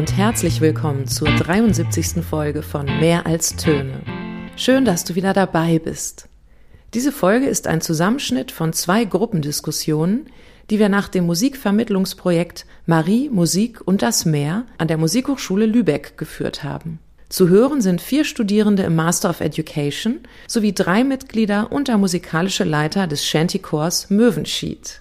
und 0.00 0.16
herzlich 0.16 0.62
willkommen 0.62 1.06
zur 1.06 1.28
73. 1.28 2.24
Folge 2.24 2.62
von 2.62 2.86
Mehr 2.86 3.26
als 3.26 3.56
Töne. 3.56 4.00
Schön, 4.56 4.86
dass 4.86 5.04
du 5.04 5.14
wieder 5.14 5.34
dabei 5.34 5.78
bist. 5.78 6.26
Diese 6.94 7.12
Folge 7.12 7.44
ist 7.44 7.66
ein 7.66 7.82
Zusammenschnitt 7.82 8.50
von 8.50 8.72
zwei 8.72 9.04
Gruppendiskussionen, 9.04 10.30
die 10.70 10.78
wir 10.78 10.88
nach 10.88 11.08
dem 11.08 11.26
Musikvermittlungsprojekt 11.26 12.64
Marie, 12.86 13.28
Musik 13.28 13.82
und 13.86 14.00
das 14.00 14.24
Meer 14.24 14.64
an 14.78 14.88
der 14.88 14.96
Musikhochschule 14.96 15.66
Lübeck 15.66 16.16
geführt 16.16 16.64
haben. 16.64 16.98
Zu 17.28 17.50
hören 17.50 17.82
sind 17.82 18.00
vier 18.00 18.24
Studierende 18.24 18.84
im 18.84 18.96
Master 18.96 19.28
of 19.28 19.42
Education 19.42 20.20
sowie 20.46 20.72
drei 20.72 21.04
Mitglieder 21.04 21.72
und 21.72 21.88
der 21.88 21.98
musikalische 21.98 22.64
Leiter 22.64 23.06
des 23.06 23.26
Shantychors 23.26 24.08
Möwenschied. 24.08 24.99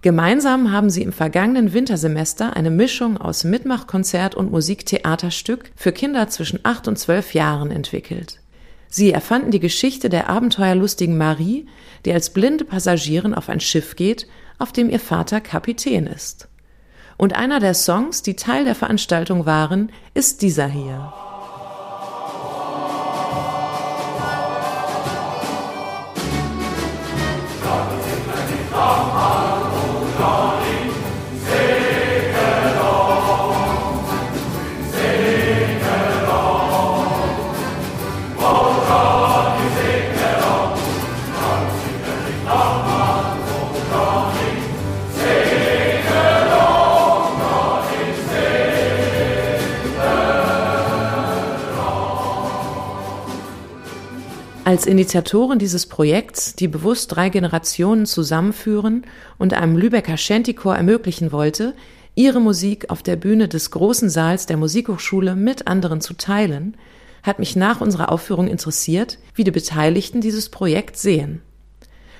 Gemeinsam 0.00 0.70
haben 0.70 0.90
sie 0.90 1.02
im 1.02 1.12
vergangenen 1.12 1.72
Wintersemester 1.72 2.54
eine 2.54 2.70
Mischung 2.70 3.18
aus 3.18 3.42
Mitmachkonzert 3.42 4.36
und 4.36 4.52
Musiktheaterstück 4.52 5.72
für 5.74 5.90
Kinder 5.90 6.28
zwischen 6.28 6.60
acht 6.62 6.86
und 6.86 6.98
zwölf 6.98 7.34
Jahren 7.34 7.72
entwickelt. 7.72 8.40
Sie 8.88 9.10
erfanden 9.10 9.50
die 9.50 9.60
Geschichte 9.60 10.08
der 10.08 10.30
abenteuerlustigen 10.30 11.18
Marie, 11.18 11.66
die 12.04 12.12
als 12.12 12.30
blinde 12.30 12.64
Passagierin 12.64 13.34
auf 13.34 13.48
ein 13.48 13.60
Schiff 13.60 13.96
geht, 13.96 14.28
auf 14.58 14.72
dem 14.72 14.88
ihr 14.88 15.00
Vater 15.00 15.40
Kapitän 15.40 16.06
ist. 16.06 16.48
Und 17.16 17.34
einer 17.34 17.58
der 17.58 17.74
Songs, 17.74 18.22
die 18.22 18.36
Teil 18.36 18.64
der 18.64 18.76
Veranstaltung 18.76 19.46
waren, 19.46 19.90
ist 20.14 20.42
dieser 20.42 20.68
hier. 20.68 21.12
Als 54.68 54.84
Initiatoren 54.84 55.58
dieses 55.58 55.86
Projekts, 55.86 56.54
die 56.54 56.68
bewusst 56.68 57.16
drei 57.16 57.30
Generationen 57.30 58.04
zusammenführen 58.04 59.06
und 59.38 59.54
einem 59.54 59.78
Lübecker 59.78 60.18
Shantychor 60.18 60.76
ermöglichen 60.76 61.32
wollte, 61.32 61.74
ihre 62.14 62.38
Musik 62.38 62.90
auf 62.90 63.02
der 63.02 63.16
Bühne 63.16 63.48
des 63.48 63.70
großen 63.70 64.10
Saals 64.10 64.44
der 64.44 64.58
Musikhochschule 64.58 65.36
mit 65.36 65.68
anderen 65.68 66.02
zu 66.02 66.12
teilen, 66.12 66.76
hat 67.22 67.38
mich 67.38 67.56
nach 67.56 67.80
unserer 67.80 68.12
Aufführung 68.12 68.46
interessiert, 68.46 69.16
wie 69.34 69.42
die 69.42 69.50
Beteiligten 69.52 70.20
dieses 70.20 70.50
Projekt 70.50 70.98
sehen. 70.98 71.40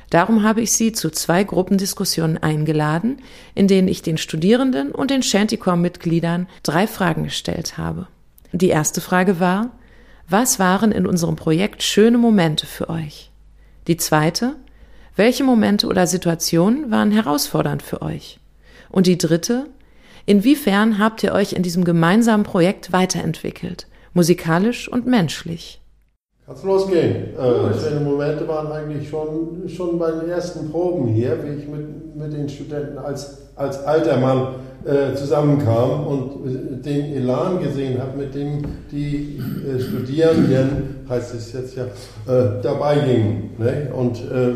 Darum 0.09 0.43
habe 0.43 0.63
ich 0.63 0.73
sie 0.73 0.93
zu 0.93 1.11
zwei 1.11 1.45
Gruppendiskussionen 1.45 2.39
eingeladen, 2.39 3.21
in 3.55 3.69
denen 3.69 3.89
ich 3.89 4.01
den 4.01 4.17
Studierenden 4.17 4.93
und 4.93 5.11
den 5.11 5.23
Shantychor-Mitgliedern 5.23 6.47
drei 6.63 6.87
Fragen 6.87 7.25
gestellt 7.25 7.77
habe. 7.77 8.09
Die 8.53 8.69
erste 8.69 9.03
Frage 9.03 9.39
war, 9.39 9.78
was 10.29 10.59
waren 10.59 10.93
in 10.93 11.07
unserem 11.07 11.37
Projekt 11.37 11.83
schöne 11.83 12.19
Momente 12.19 12.67
für 12.67 12.91
euch? 12.91 13.31
Die 13.87 13.97
zweite, 13.97 14.57
welche 15.17 15.43
Momente 15.43 15.87
oder 15.87 16.07
Situationen 16.07 16.91
waren 16.91 17.11
herausfordernd 17.11 17.83
für 17.83 18.03
euch? 18.03 18.39
Und 18.91 19.07
die 19.07 19.19
dritte, 19.19 19.67
inwiefern 20.27 20.99
habt 20.99 21.23
ihr 21.23 21.33
euch 21.33 21.55
in 21.55 21.63
diesem 21.63 21.85
gemeinsamen 21.85 22.45
Projekt 22.45 22.93
weiterentwickelt, 22.93 23.87
musikalisch 24.13 24.89
und 24.89 25.07
menschlich? 25.07 25.81
Kann's 26.49 26.63
losgehen. 26.63 27.37
Äh, 27.37 27.79
schöne 27.79 28.01
Momente 28.01 28.49
waren 28.49 28.73
eigentlich 28.73 29.07
schon, 29.11 29.69
schon 29.69 29.99
bei 29.99 30.11
den 30.13 30.31
ersten 30.31 30.71
Proben 30.71 31.09
hier, 31.09 31.37
wie 31.45 31.61
ich 31.61 31.69
mit, 31.69 32.17
mit 32.17 32.33
den 32.33 32.49
Studenten 32.49 32.97
als, 32.97 33.37
als 33.55 33.85
alter 33.85 34.17
Mann 34.17 34.55
äh, 34.87 35.15
zusammenkam 35.15 36.07
und 36.07 36.87
den 36.87 37.17
Elan 37.17 37.63
gesehen 37.63 38.01
habe, 38.01 38.17
mit 38.17 38.35
dem 38.35 38.65
die 38.91 39.39
äh, 39.39 39.79
Studierenden, 39.79 41.05
heißt 41.07 41.35
es 41.35 41.53
jetzt 41.53 41.77
ja, 41.77 41.85
äh, 41.85 42.63
dabei 42.63 42.99
gingen. 43.01 43.51
Ne? 43.59 43.93
Und 43.93 44.17
äh, 44.17 44.55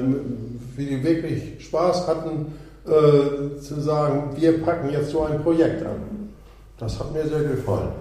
wie 0.76 0.86
die 0.86 1.04
wirklich 1.04 1.62
Spaß 1.62 2.08
hatten, 2.08 2.54
äh, 2.86 3.60
zu 3.60 3.78
sagen, 3.82 4.30
wir 4.34 4.62
packen 4.62 4.88
jetzt 4.88 5.10
so 5.10 5.24
ein 5.24 5.42
Projekt 5.42 5.84
an. 5.84 6.30
Das 6.78 6.98
hat 6.98 7.12
mir 7.12 7.26
sehr 7.26 7.42
gefallen. 7.42 7.92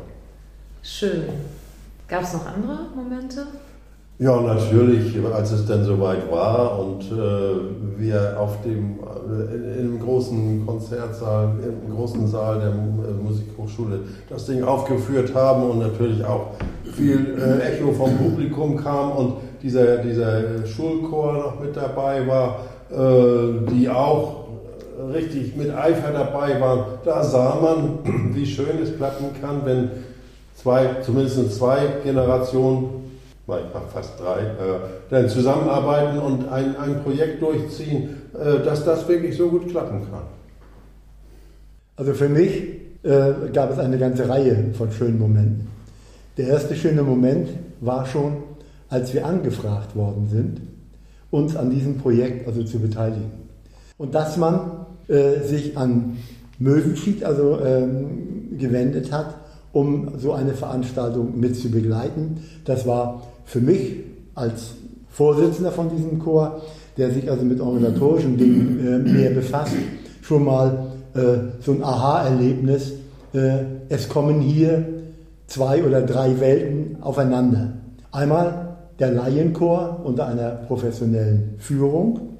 Schön. 0.81 1.23
Gab 2.07 2.23
es 2.23 2.33
noch 2.33 2.45
andere 2.45 2.87
Momente? 2.95 3.47
Ja, 4.19 4.39
natürlich, 4.39 5.15
als 5.33 5.51
es 5.51 5.65
dann 5.65 5.83
soweit 5.83 6.31
war 6.31 6.79
und 6.79 7.03
äh, 7.11 7.97
wir 7.97 8.35
auf 8.39 8.61
dem, 8.61 8.99
äh, 8.99 9.55
in, 9.55 9.79
im 9.79 9.99
großen 9.99 10.63
Konzertsaal, 10.65 11.53
im 11.63 11.95
großen 11.95 12.27
Saal 12.27 12.59
der 12.59 12.69
äh, 12.69 13.13
Musikhochschule 13.23 14.01
das 14.29 14.45
Ding 14.45 14.63
aufgeführt 14.63 15.33
haben 15.33 15.63
und 15.63 15.79
natürlich 15.79 16.23
auch 16.23 16.51
viel 16.93 17.35
äh, 17.39 17.73
Echo 17.73 17.93
vom 17.93 18.15
Publikum 18.17 18.77
kam 18.77 19.11
und 19.13 19.33
dieser, 19.63 19.97
dieser 19.97 20.67
Schulchor 20.67 21.33
noch 21.33 21.59
mit 21.59 21.75
dabei 21.75 22.27
war, 22.27 22.59
äh, 22.91 23.71
die 23.71 23.89
auch 23.89 24.45
richtig 25.13 25.55
mit 25.55 25.73
Eifer 25.73 26.11
dabei 26.11 26.59
waren. 26.61 26.85
Da 27.05 27.23
sah 27.23 27.57
man, 27.59 28.33
wie 28.35 28.45
schön 28.45 28.81
es 28.83 28.95
klappen 28.95 29.27
kann, 29.41 29.61
wenn 29.65 29.89
zwei, 30.55 30.97
zumindest 31.01 31.57
zwei 31.57 31.79
Generationen 32.03 33.01
fast 33.93 34.19
drei, 34.19 34.41
äh, 34.41 34.79
dann 35.09 35.29
zusammenarbeiten 35.29 36.19
und 36.19 36.49
ein, 36.49 36.75
ein 36.75 37.03
Projekt 37.03 37.41
durchziehen, 37.41 38.21
äh, 38.33 38.63
dass 38.63 38.85
das 38.85 39.07
wirklich 39.07 39.37
so 39.37 39.49
gut 39.49 39.69
klappen 39.69 40.01
kann. 40.11 40.23
Also 41.95 42.13
für 42.13 42.29
mich 42.29 42.63
äh, 43.03 43.33
gab 43.53 43.71
es 43.71 43.79
eine 43.79 43.97
ganze 43.97 44.27
Reihe 44.27 44.71
von 44.73 44.91
schönen 44.91 45.19
Momenten. 45.19 45.67
Der 46.37 46.47
erste 46.47 46.75
schöne 46.75 47.03
Moment 47.03 47.49
war 47.79 48.05
schon, 48.05 48.37
als 48.89 49.13
wir 49.13 49.25
angefragt 49.25 49.95
worden 49.95 50.27
sind, 50.29 50.61
uns 51.29 51.55
an 51.55 51.69
diesem 51.69 51.97
Projekt 51.97 52.47
also 52.47 52.63
zu 52.63 52.79
beteiligen. 52.79 53.31
Und 53.97 54.15
dass 54.15 54.37
man 54.37 54.85
äh, 55.07 55.41
sich 55.43 55.77
an 55.77 56.17
Möwenschied 56.59 57.23
also 57.23 57.59
ähm, 57.59 58.57
gewendet 58.57 59.11
hat, 59.11 59.35
um 59.73 60.19
so 60.19 60.33
eine 60.33 60.53
Veranstaltung 60.53 61.39
mit 61.39 61.55
zu 61.55 61.71
begleiten. 61.71 62.43
Das 62.65 62.85
war 62.85 63.23
für 63.45 63.59
mich 63.59 63.95
als 64.35 64.71
Vorsitzender 65.09 65.71
von 65.71 65.89
diesem 65.95 66.19
Chor, 66.19 66.61
der 66.97 67.11
sich 67.11 67.29
also 67.29 67.43
mit 67.43 67.59
organisatorischen 67.59 68.37
Dingen 68.37 68.79
äh, 68.79 68.97
mehr 69.11 69.31
befasst, 69.31 69.75
schon 70.21 70.45
mal 70.45 70.91
äh, 71.13 71.19
so 71.59 71.73
ein 71.73 71.83
Aha-Erlebnis. 71.83 72.93
Äh, 73.33 73.63
es 73.89 74.07
kommen 74.07 74.41
hier 74.41 74.85
zwei 75.47 75.83
oder 75.83 76.01
drei 76.01 76.39
Welten 76.39 76.97
aufeinander. 77.01 77.73
Einmal 78.11 78.77
der 78.99 79.11
Laienchor 79.11 80.01
unter 80.03 80.27
einer 80.27 80.51
professionellen 80.51 81.55
Führung, 81.57 82.37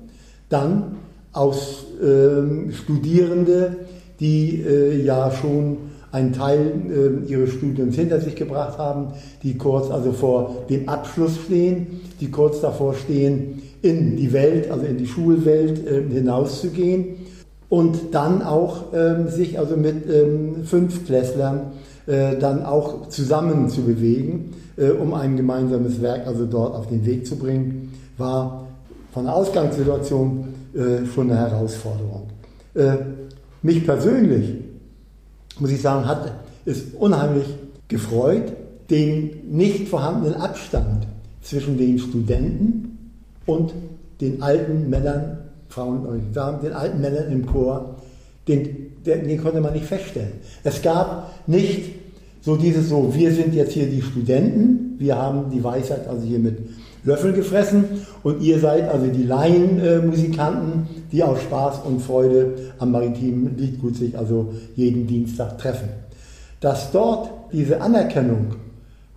dann 0.49 0.97
aus 1.33 1.85
ähm, 2.01 2.71
Studierende, 2.71 3.77
die 4.19 4.61
äh, 4.61 5.03
ja 5.03 5.31
schon 5.31 5.77
einen 6.11 6.33
Teil 6.33 6.71
äh, 6.89 7.31
ihres 7.31 7.53
Studiums 7.53 7.95
hinter 7.95 8.19
sich 8.19 8.35
gebracht 8.35 8.77
haben, 8.77 9.13
die 9.43 9.57
kurz 9.57 9.89
also 9.89 10.11
vor 10.11 10.65
dem 10.69 10.89
Abschluss 10.89 11.37
stehen, 11.37 12.01
die 12.19 12.29
kurz 12.29 12.61
davor 12.61 12.93
stehen, 12.93 13.61
in 13.81 14.15
die 14.17 14.31
Welt, 14.33 14.69
also 14.69 14.85
in 14.85 14.97
die 14.97 15.07
Schulwelt 15.07 15.87
äh, 15.87 16.03
hinauszugehen 16.03 17.15
und 17.69 18.13
dann 18.13 18.41
auch 18.41 18.93
äh, 18.93 19.27
sich 19.29 19.57
also 19.57 19.77
mit 19.77 20.09
ähm, 20.09 20.65
Fünftklässlern 20.65 21.71
äh, 22.05 22.37
dann 22.37 22.65
auch 22.65 23.07
zusammen 23.07 23.69
zu 23.69 23.83
bewegen, 23.83 24.53
äh, 24.75 24.89
um 24.89 25.13
ein 25.13 25.37
gemeinsames 25.37 26.01
Werk 26.01 26.27
also 26.27 26.45
dort 26.45 26.75
auf 26.75 26.87
den 26.87 27.05
Weg 27.05 27.25
zu 27.25 27.37
bringen, 27.37 27.93
war 28.17 28.67
von 29.13 29.25
der 29.25 29.35
Ausgangssituation 29.35 30.45
äh, 30.73 31.05
schon 31.05 31.31
eine 31.31 31.39
Herausforderung. 31.39 32.27
Mich 33.61 33.85
persönlich 33.85 34.60
muss 35.59 35.71
ich 35.71 35.81
sagen, 35.81 36.07
hat 36.07 36.31
es 36.65 36.83
unheimlich 36.97 37.45
gefreut, 37.87 38.53
den 38.89 39.31
nicht 39.49 39.87
vorhandenen 39.87 40.35
Abstand 40.35 41.07
zwischen 41.41 41.77
den 41.77 41.97
Studenten 41.99 42.97
und 43.45 43.73
den 44.19 44.41
alten 44.41 44.89
Männern, 44.89 45.37
Frauen 45.69 46.05
und 46.05 46.33
Damen, 46.35 46.61
den 46.61 46.73
alten 46.73 47.01
Männern 47.01 47.31
im 47.31 47.45
Chor, 47.45 47.95
den, 48.47 48.91
den, 49.05 49.27
den 49.27 49.41
konnte 49.41 49.61
man 49.61 49.73
nicht 49.73 49.85
feststellen. 49.85 50.33
Es 50.63 50.81
gab 50.81 51.31
nicht 51.47 51.91
so 52.41 52.55
dieses 52.55 52.89
so, 52.89 53.13
wir 53.13 53.31
sind 53.31 53.53
jetzt 53.53 53.73
hier 53.73 53.87
die 53.87 54.01
Studenten, 54.01 54.95
wir 54.99 55.15
haben 55.15 55.49
die 55.51 55.63
Weisheit 55.63 56.07
also 56.07 56.25
hier 56.25 56.39
mit 56.39 56.57
Löffel 57.03 57.33
gefressen 57.33 58.05
und 58.23 58.41
ihr 58.41 58.59
seid 58.59 58.89
also 58.89 59.07
die 59.07 59.23
Laienmusikanten, 59.23 60.87
die 61.11 61.23
aus 61.23 61.41
Spaß 61.41 61.79
und 61.85 62.01
Freude 62.01 62.53
am 62.79 62.91
maritimen 62.91 63.57
Liedgut 63.57 63.95
sich 63.95 64.17
also 64.17 64.53
jeden 64.75 65.07
Dienstag 65.07 65.57
treffen. 65.57 65.89
dass 66.61 66.91
dort 66.91 67.29
diese 67.51 67.81
Anerkennung 67.81 68.55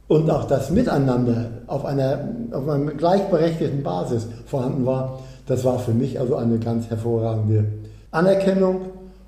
und 0.08 0.28
auch 0.30 0.44
das 0.44 0.70
Miteinander 0.70 1.50
auf 1.66 1.84
einer, 1.84 2.28
auf 2.50 2.68
einer 2.68 2.92
gleichberechtigten 2.92 3.82
Basis 3.82 4.26
vorhanden 4.46 4.84
war, 4.84 5.20
das 5.46 5.64
war 5.64 5.78
für 5.78 5.92
mich 5.92 6.18
also 6.18 6.36
eine 6.36 6.58
ganz 6.58 6.88
hervorragende 6.88 7.66
Anerkennung 8.10 8.80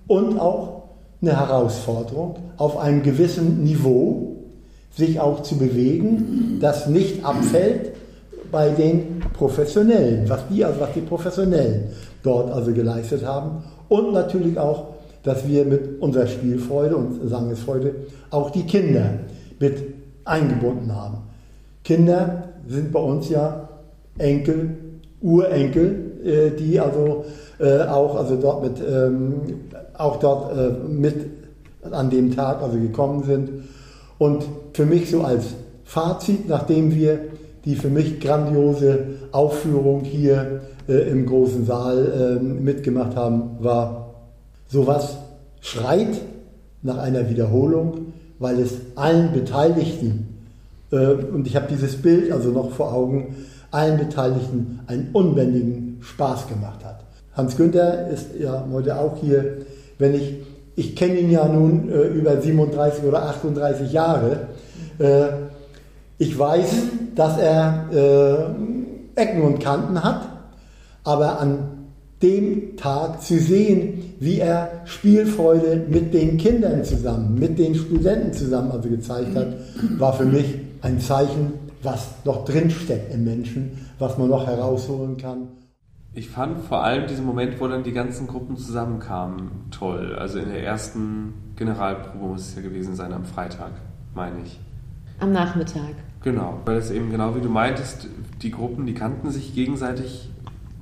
und 0.07 0.41
auch 0.41 0.83
eine 1.21 1.39
Herausforderung, 1.39 2.37
auf 2.57 2.79
einem 2.79 3.03
gewissen 3.03 3.65
Niveau 3.65 4.37
sich 4.95 5.21
auch 5.21 5.43
zu 5.43 5.59
bewegen, 5.59 6.59
das 6.61 6.89
nicht 6.89 7.25
abfällt 7.25 7.93
bei 8.51 8.71
den 8.71 9.21
Professionellen, 9.33 10.29
was 10.29 10.41
die, 10.49 10.65
also 10.65 10.81
was 10.81 10.93
die 10.93 11.01
Professionellen 11.01 11.89
dort 12.23 12.51
also 12.53 12.73
geleistet 12.73 13.25
haben 13.25 13.63
und 13.89 14.13
natürlich 14.13 14.59
auch, 14.59 14.95
dass 15.23 15.47
wir 15.47 15.65
mit 15.65 16.01
unserer 16.01 16.27
Spielfreude 16.27 16.97
und 16.97 17.29
Sangesfreude 17.29 17.95
auch 18.31 18.51
die 18.51 18.65
Kinder 18.65 19.11
mit 19.59 19.75
eingebunden 20.25 20.95
haben. 20.95 21.19
Kinder 21.83 22.45
sind 22.67 22.93
bei 22.93 23.01
uns 23.01 23.29
ja 23.29 23.69
Enkel, 24.19 24.77
Urenkel, 25.21 26.21
äh, 26.25 26.51
die 26.51 26.79
also 26.81 27.25
äh, 27.59 27.83
auch 27.83 28.17
also 28.17 28.37
dort 28.37 28.63
mit 28.63 28.81
ähm, 28.81 29.35
auch 29.95 30.17
dort 30.17 30.57
äh, 30.57 30.71
mit 30.89 31.17
an 31.91 32.11
dem 32.11 32.35
Tag 32.35 32.63
also 32.63 32.79
gekommen 32.79 33.23
sind 33.25 33.51
und 34.19 34.45
für 34.73 34.87
mich 34.87 35.11
so 35.11 35.23
als 35.23 35.47
Fazit, 35.85 36.49
nachdem 36.49 36.95
wir 36.95 37.21
die 37.67 37.75
für 37.75 37.89
mich 37.89 38.21
grandiose 38.21 39.01
Aufführung 39.33 40.05
hier 40.05 40.63
äh, 40.89 41.11
im 41.11 41.27
großen 41.27 41.67
Saal 41.67 42.39
äh, 42.41 42.43
mitgemacht 42.43 43.17
haben, 43.17 43.57
war 43.59 44.15
sowas 44.69 45.19
schreit 45.61 46.21
nach 46.83 46.99
einer 46.99 47.29
Wiederholung, 47.29 48.13
weil 48.39 48.61
es 48.61 48.75
allen 48.95 49.33
Beteiligten, 49.33 50.29
äh, 50.93 50.97
und 50.97 51.47
ich 51.47 51.57
habe 51.57 51.67
dieses 51.69 51.97
Bild 51.97 52.31
also 52.31 52.51
noch 52.51 52.71
vor 52.71 52.95
Augen, 52.95 53.35
allen 53.73 53.99
Beteiligten 53.99 54.81
einen 54.87 55.09
unbändigen 55.13 55.99
Spaß 56.01 56.49
gemacht 56.49 56.85
hat. 56.85 57.05
Hans 57.35 57.57
Günther 57.57 58.09
ist 58.09 58.29
ja 58.39 58.65
heute 58.73 58.99
auch 58.99 59.17
hier. 59.21 59.59
Wenn 59.99 60.15
ich, 60.15 60.37
ich 60.77 60.95
kenne 60.95 61.19
ihn 61.19 61.31
ja 61.31 61.49
nun 61.49 61.91
äh, 61.91 62.03
über 62.07 62.41
37 62.41 63.05
oder 63.05 63.25
38 63.25 63.93
Jahre. 63.93 64.47
Ich 66.19 66.39
weiß, 66.39 66.75
dass 67.15 67.39
er 67.39 67.89
äh, 67.93 69.21
Ecken 69.21 69.43
und 69.43 69.59
Kanten 69.61 70.03
hat, 70.03 70.29
aber 71.05 71.41
an 71.41 71.77
dem 72.23 72.77
Tag 72.77 73.23
zu 73.23 73.39
sehen, 73.39 74.15
wie 74.19 74.39
er 74.39 74.83
Spielfreude 74.87 75.87
mit 75.89 76.15
den 76.15 76.39
Kindern 76.39 76.85
zusammen, 76.85 77.39
mit 77.39 77.59
den 77.59 77.75
Studenten 77.75 78.33
zusammen 78.33 78.71
also 78.71 78.89
gezeigt 78.89 79.37
hat, 79.37 79.49
war 79.99 80.15
für 80.15 80.25
mich 80.25 80.55
ein 80.81 81.01
Zeichen, 81.01 81.53
was 81.83 82.09
noch 82.25 82.45
drinsteckt 82.45 83.13
im 83.13 83.25
Menschen, 83.25 83.79
was 83.99 84.17
man 84.17 84.29
noch 84.29 84.47
herausholen 84.47 85.19
kann. 85.19 85.49
Ich 86.15 86.31
fand 86.31 86.63
vor 86.65 86.83
allem 86.83 87.07
diesen 87.07 87.27
Moment, 87.27 87.61
wo 87.61 87.69
dann 87.69 87.83
die 87.83 87.93
ganzen 87.93 88.27
Gruppen 88.27 88.57
zusammenkamen, 88.57 89.51
toll. 89.71 90.17
Also 90.19 90.39
in 90.39 90.49
der 90.49 90.65
ersten 90.65 91.35
Generalprobe 91.57 92.25
muss 92.25 92.49
es 92.49 92.57
ja 92.57 92.63
gewesen 92.63 92.97
sein, 92.97 93.13
am 93.13 93.27
Freitag, 93.27 93.73
meine 94.15 94.41
ich. 94.43 94.59
Am 95.21 95.33
Nachmittag. 95.33 95.95
Genau, 96.27 96.61
weil 96.65 96.79
es 96.79 96.91
eben 96.91 97.13
genau 97.13 97.37
wie 97.37 97.41
du 97.41 97.49
meintest, 97.49 98.09
die 98.43 98.51
Gruppen, 98.51 98.85
die 98.85 98.95
kannten 98.95 99.31
sich 99.31 99.55
gegenseitig 99.55 100.29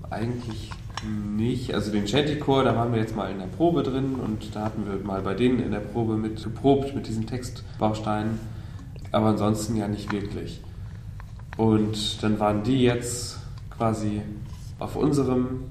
eigentlich 0.08 0.70
nicht. 1.36 1.74
Also 1.74 1.92
den 1.92 2.06
Chanty-Chor, 2.06 2.64
da 2.64 2.74
waren 2.74 2.94
wir 2.94 2.98
jetzt 2.98 3.14
mal 3.14 3.30
in 3.30 3.40
der 3.40 3.48
Probe 3.48 3.82
drin 3.82 4.14
und 4.14 4.56
da 4.56 4.64
hatten 4.64 4.86
wir 4.86 5.06
mal 5.06 5.20
bei 5.20 5.34
denen 5.34 5.60
in 5.60 5.70
der 5.70 5.80
Probe 5.80 6.16
mit 6.16 6.42
geprobt 6.42 6.94
mit 6.94 7.08
diesen 7.08 7.26
Textbausteinen, 7.26 8.40
aber 9.12 9.26
ansonsten 9.26 9.76
ja 9.76 9.86
nicht 9.86 10.10
wirklich. 10.12 10.62
Und 11.58 12.22
dann 12.22 12.40
waren 12.40 12.62
die 12.62 12.82
jetzt 12.82 13.38
quasi 13.76 14.22
auf 14.78 14.96
unserem 14.96 15.64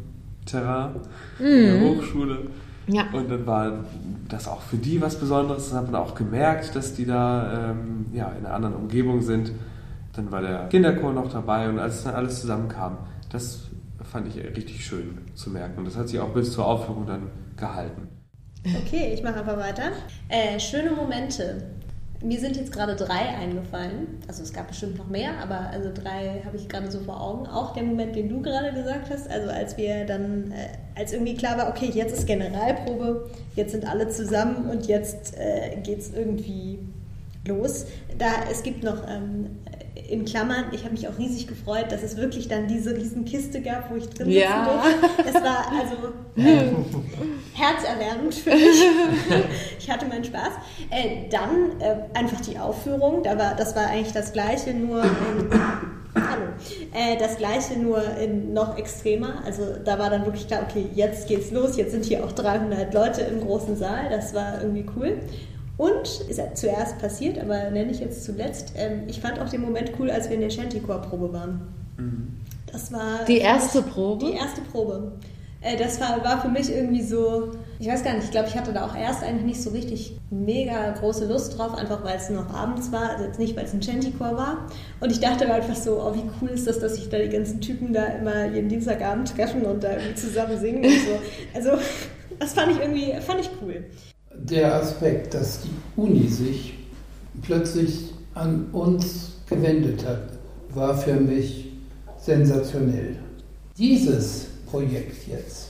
Terrain 0.46 0.92
mhm. 1.40 1.46
in 1.48 1.66
der 1.66 1.80
mhm. 1.80 1.98
Hochschule. 1.98 2.38
Ja. 2.88 3.06
Und 3.14 3.30
dann 3.30 3.46
war 3.46 3.86
das 4.28 4.48
auch 4.48 4.62
für 4.62 4.78
die 4.78 5.02
was 5.02 5.20
Besonderes. 5.20 5.70
Das 5.70 5.78
hat 5.78 5.92
man 5.92 6.02
auch 6.02 6.16
gemerkt, 6.16 6.76
dass 6.76 6.94
die 6.94 7.06
da 7.06 7.72
ähm, 7.72 8.08
ja, 8.14 8.30
in 8.32 8.46
einer 8.46 8.56
anderen 8.56 8.76
Umgebung 8.76 9.22
sind. 9.22 9.52
Dann 10.14 10.32
war 10.32 10.42
der 10.42 10.68
Kinderchor 10.68 11.14
noch 11.14 11.32
dabei 11.32 11.70
und 11.70 11.80
als 11.80 12.04
dann 12.04 12.16
alles 12.16 12.42
zusammenkam, 12.42 12.98
das 13.32 13.70
fand 14.04 14.28
ich 14.28 14.38
richtig 14.38 14.86
schön 14.86 15.18
zu 15.34 15.50
merken. 15.50 15.80
Und 15.80 15.86
das 15.86 15.98
hat 15.98 16.10
sich 16.10 16.20
auch 16.20 16.30
bis 16.30 16.52
zur 16.52 16.66
Aufführung 16.66 17.08
dann 17.08 17.30
gehalten. 17.58 18.08
Okay, 18.66 19.12
ich 19.14 19.24
mache 19.24 19.40
einfach 19.40 19.58
weiter. 19.58 19.92
Äh, 20.30 20.60
schöne 20.60 20.92
Momente. 20.92 21.70
Mir 22.24 22.40
sind 22.40 22.56
jetzt 22.56 22.72
gerade 22.72 22.96
drei 22.96 23.36
eingefallen. 23.36 24.20
Also 24.30 24.44
es 24.44 24.54
gab 24.54 24.70
bestimmt 24.70 24.98
noch 24.98 25.10
mehr, 25.10 25.38
aber 25.42 25.70
also 25.72 25.92
drei 25.94 26.42
habe 26.46 26.56
ich 26.56 26.70
gerade 26.70 26.90
so 26.90 27.02
vor 27.02 27.22
Augen. 27.22 27.48
Auch 27.48 27.74
der 27.74 27.84
Moment, 27.84 28.16
den 28.16 28.30
du 28.30 28.42
gerade 28.42 28.72
gesagt 28.72 29.10
hast, 29.10 29.30
also 29.30 29.50
als 29.50 29.76
wir 29.76 30.06
dann, 30.06 30.52
äh, 30.52 31.00
als 31.00 31.12
irgendwie 31.12 31.36
klar 31.36 31.58
war, 31.58 31.68
okay, 31.68 31.92
jetzt 31.94 32.18
ist 32.18 32.26
Generalprobe, 32.26 33.30
jetzt 33.56 33.74
sind 33.74 33.86
alle 33.86 34.08
zusammen 34.08 34.70
und 34.70 34.88
jetzt 34.88 35.38
äh, 35.38 35.76
geht 35.84 36.00
es 36.00 36.14
irgendwie 36.14 36.80
los. 37.46 37.88
Da 38.18 38.28
es 38.50 38.64
gibt 38.64 38.84
noch 38.84 39.06
ähm, 39.06 39.58
in 40.14 40.26
Klammern, 40.26 40.66
ich 40.72 40.84
habe 40.84 40.92
mich 40.92 41.08
auch 41.08 41.18
riesig 41.18 41.48
gefreut, 41.48 41.86
dass 41.90 42.04
es 42.04 42.18
wirklich 42.18 42.48
dann 42.48 42.68
diese 42.68 42.96
riesen 42.96 43.26
Kiste 43.26 43.62
gab, 43.62 43.90
wo 43.92 43.96
ich 43.96 44.08
drin 44.10 44.28
sitzen 44.28 44.32
ja. 44.32 44.64
durfte. 44.64 45.30
Es 45.30 45.34
war 45.34 45.66
also 45.80 45.96
herzerwärmend 47.54 48.36
für 48.36 48.52
mich. 48.52 48.84
ich 49.80 49.90
hatte 49.90 50.06
meinen 50.06 50.24
Spaß. 50.24 50.52
Äh, 50.92 51.30
dann 51.30 51.82
äh, 51.82 51.96
einfach 52.18 52.42
die 52.42 52.60
Aufführung, 52.60 53.24
da 53.24 53.38
war, 53.38 53.56
das 53.56 53.76
war 53.76 53.88
eigentlich 53.88 54.14
das 54.14 54.34
Gleiche, 54.34 54.74
nur. 54.74 55.04
Äh, 56.94 57.18
das 57.18 57.38
gleiche 57.38 57.80
nur 57.80 58.04
noch 58.52 58.78
extremer. 58.78 59.42
Also 59.46 59.64
da 59.84 59.98
war 59.98 60.12
dann 60.12 60.26
wirklich 60.26 60.46
klar, 60.48 60.62
okay, 60.70 60.86
jetzt 60.94 61.28
geht's 61.28 61.50
los, 61.50 61.76
jetzt 61.76 61.92
sind 61.92 62.06
hier 62.06 62.24
auch 62.24 62.32
300 62.32 62.94
Leute 62.94 63.22
im 63.22 63.42
großen 63.42 63.76
Saal. 63.76 64.10
Das 64.12 64.34
war 64.36 64.62
irgendwie 64.62 64.86
cool. 64.96 65.18
Und 65.78 66.22
ist 66.30 66.38
ja 66.38 66.54
zuerst 66.54 67.00
passiert, 67.00 67.40
aber 67.40 67.72
nenne 67.72 67.92
ich 67.92 68.00
jetzt 68.00 68.24
zuletzt. 68.24 68.74
Ähm, 68.76 69.04
ich 69.08 69.20
fand 69.22 69.40
auch 69.40 69.50
den 69.50 69.62
Moment 69.62 69.94
cool, 70.00 70.12
als 70.12 70.30
wir 70.30 70.36
in 70.36 70.42
der 70.42 70.52
Shantycore-Probe 70.52 71.34
waren. 71.34 71.62
Mhm. 71.98 72.28
Das 72.72 72.92
war. 72.92 73.26
Die 73.28 73.40
erste 73.40 73.82
Probe? 73.82 74.26
Die 74.26 74.34
erste 74.34 74.62
Probe. 74.62 75.14
Äh, 75.62 75.78
das 75.78 76.00
war, 76.00 76.24
war 76.24 76.42
für 76.42 76.50
mich 76.50 76.72
irgendwie 76.72 77.02
so, 77.02 77.52
ich 77.80 77.88
weiß 77.88 78.04
gar 78.04 78.14
nicht, 78.14 78.26
ich 78.26 78.32
glaube, 78.32 78.50
ich 78.50 78.56
hatte 78.56 78.74
da 78.74 78.86
auch 78.86 78.96
erst 78.96 79.24
eigentlich 79.24 79.46
nicht 79.46 79.64
so 79.64 79.72
richtig 79.72 80.18
mega 80.30 80.92
große 80.92 81.26
Lust 81.26 81.58
drauf, 81.58 81.74
einfach 81.74 82.04
weil 82.04 82.18
es 82.18 82.30
noch 82.30 82.54
abends 82.54 82.92
war, 82.92 83.12
also 83.12 83.24
jetzt 83.24 83.40
nicht, 83.40 83.56
weil 83.56 83.66
es 83.66 83.74
ein 83.74 83.82
Shantycore 83.82 84.36
war. 84.36 84.68
Und 85.00 85.12
ich 85.12 85.22
dachte 85.22 85.52
einfach 85.52 85.76
so, 85.76 86.02
oh, 86.02 86.14
wie 86.14 86.30
cool 86.42 86.50
ist 86.50 86.68
das, 86.68 86.80
dass 86.80 86.96
sich 86.96 87.10
da 87.10 87.18
die 87.18 87.30
ganzen 87.30 87.62
Typen 87.62 87.94
da 87.94 88.06
immer 88.06 88.46
jeden 88.46 88.70
Dienstagabend 88.70 89.36
treffen 89.36 89.64
und 89.64 89.84
da 89.84 89.94
irgendwie 89.94 90.16
zusammen 90.16 90.60
singen 90.60 90.84
und 90.84 90.92
so. 90.92 91.20
Also, 91.56 91.84
das 92.40 92.54
fand 92.54 92.74
ich 92.74 92.80
irgendwie, 92.80 93.14
fand 93.22 93.40
ich 93.40 93.50
cool 93.62 93.86
der 94.50 94.76
Aspekt, 94.76 95.34
dass 95.34 95.62
die 95.62 96.00
Uni 96.00 96.28
sich 96.28 96.74
plötzlich 97.42 98.14
an 98.34 98.68
uns 98.72 99.34
gewendet 99.48 100.06
hat, 100.06 100.24
war 100.74 100.98
für 100.98 101.16
mich 101.16 101.72
sensationell. 102.20 103.18
Dieses 103.78 104.48
Projekt 104.70 105.28
jetzt 105.28 105.70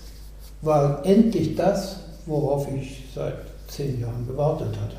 war 0.62 1.06
endlich 1.06 1.56
das, 1.56 1.98
worauf 2.26 2.68
ich 2.74 3.04
seit 3.14 3.36
zehn 3.68 4.00
Jahren 4.00 4.26
gewartet 4.28 4.76
hatte. 4.80 4.98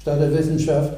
Statt 0.00 0.20
der 0.20 0.36
Wissenschaft, 0.36 0.94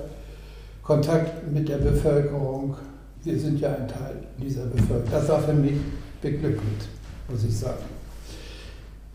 Kontakt 0.83 1.51
mit 1.53 1.69
der 1.69 1.79
Bevölkerung. 1.79 2.77
Wir 3.23 3.39
sind 3.39 3.61
ja 3.61 3.69
ein 3.69 3.87
Teil 3.87 4.17
dieser 4.39 4.65
Bevölkerung. 4.65 5.11
Das 5.11 5.29
war 5.29 5.41
für 5.41 5.53
mich 5.53 5.77
beglückend, 6.21 6.89
muss 7.29 7.45
ich 7.45 7.57
sagen. 7.57 8.00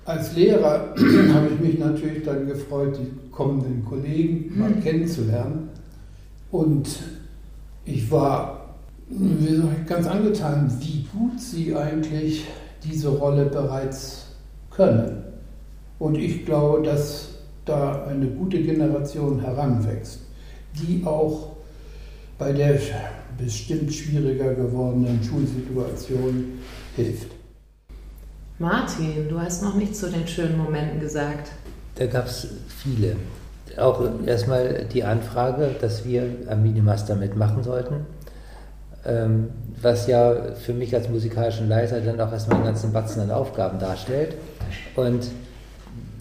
Als 0.05 0.35
Lehrer 0.35 0.93
habe 1.33 1.49
ich 1.53 1.59
mich 1.59 1.79
natürlich 1.79 2.23
dann 2.23 2.47
gefreut, 2.47 2.97
die 2.99 3.31
kommenden 3.31 3.83
Kollegen 3.83 4.57
mal 4.57 4.69
mhm. 4.69 4.83
kennenzulernen. 4.83 5.69
Und 6.51 6.99
ich 7.85 8.09
war 8.11 8.75
ganz 9.87 10.07
angetan, 10.07 10.71
wie 10.79 11.07
gut 11.11 11.39
sie 11.39 11.75
eigentlich 11.75 12.45
diese 12.83 13.09
Rolle 13.09 13.45
bereits 13.45 14.27
können. 14.69 15.23
Und 15.97 16.15
ich 16.15 16.45
glaube, 16.45 16.83
dass 16.83 17.29
da 17.65 18.05
eine 18.05 18.27
gute 18.27 18.61
Generation 18.61 19.39
heranwächst, 19.39 20.19
die 20.75 21.03
auch 21.03 21.55
bei 22.37 22.51
der 22.51 22.79
bestimmt 23.37 23.93
schwieriger 23.93 24.53
gewordenen 24.53 25.19
Schulsituation 25.23 26.59
hilft. 26.95 27.34
Martin, 28.57 29.27
du 29.27 29.39
hast 29.39 29.63
noch 29.63 29.75
nichts 29.75 29.99
zu 29.99 30.09
den 30.09 30.25
schönen 30.27 30.57
Momenten 30.57 31.01
gesagt. 31.01 31.51
Da 31.95 32.05
gab 32.05 32.27
es 32.27 32.47
viele. 32.69 33.17
Auch 33.77 34.01
erstmal 34.25 34.85
die 34.85 35.03
Anfrage, 35.03 35.75
dass 35.81 36.05
wir 36.05 36.23
am 36.47 36.63
Minimaster 36.63 37.15
mitmachen 37.15 37.63
sollten. 37.63 38.05
Ähm, 39.05 39.49
was 39.81 40.07
ja 40.07 40.53
für 40.53 40.73
mich 40.73 40.95
als 40.95 41.09
musikalischen 41.09 41.67
Leiter 41.67 41.99
dann 41.99 42.19
auch 42.21 42.31
erstmal 42.31 42.57
einen 42.57 42.65
ganzen 42.65 42.93
Batzen 42.93 43.23
an 43.23 43.31
Aufgaben 43.31 43.77
darstellt. 43.77 44.35
Und 44.95 45.27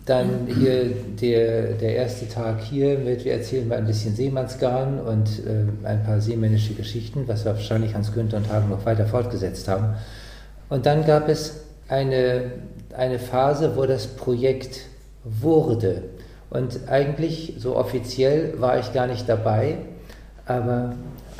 dann 0.04 0.48
hier 0.48 0.90
der, 1.20 1.74
der 1.74 1.94
erste 1.94 2.28
Tag 2.28 2.60
hier 2.60 2.98
mit, 2.98 3.24
wir 3.24 3.34
erzählen 3.34 3.66
mal 3.68 3.78
ein 3.78 3.86
bisschen 3.86 4.16
Seemannsgarn 4.16 4.98
und 4.98 5.28
äh, 5.46 5.86
ein 5.86 6.02
paar 6.02 6.20
seemännische 6.20 6.74
Geschichten, 6.74 7.28
was 7.28 7.44
wir 7.44 7.52
wahrscheinlich 7.52 7.94
Hans 7.94 8.12
Günther 8.12 8.38
und 8.38 8.50
Hagen 8.52 8.70
noch 8.70 8.84
weiter 8.84 9.06
fortgesetzt 9.06 9.68
haben. 9.68 9.94
Und 10.68 10.84
dann 10.84 11.06
gab 11.06 11.28
es 11.28 11.63
eine, 11.88 12.52
eine 12.96 13.18
Phase, 13.18 13.76
wo 13.76 13.86
das 13.86 14.06
Projekt 14.06 14.80
wurde. 15.24 16.02
Und 16.50 16.88
eigentlich, 16.88 17.54
so 17.58 17.76
offiziell, 17.76 18.60
war 18.60 18.78
ich 18.78 18.92
gar 18.92 19.06
nicht 19.06 19.28
dabei, 19.28 19.78
aber 20.46 20.94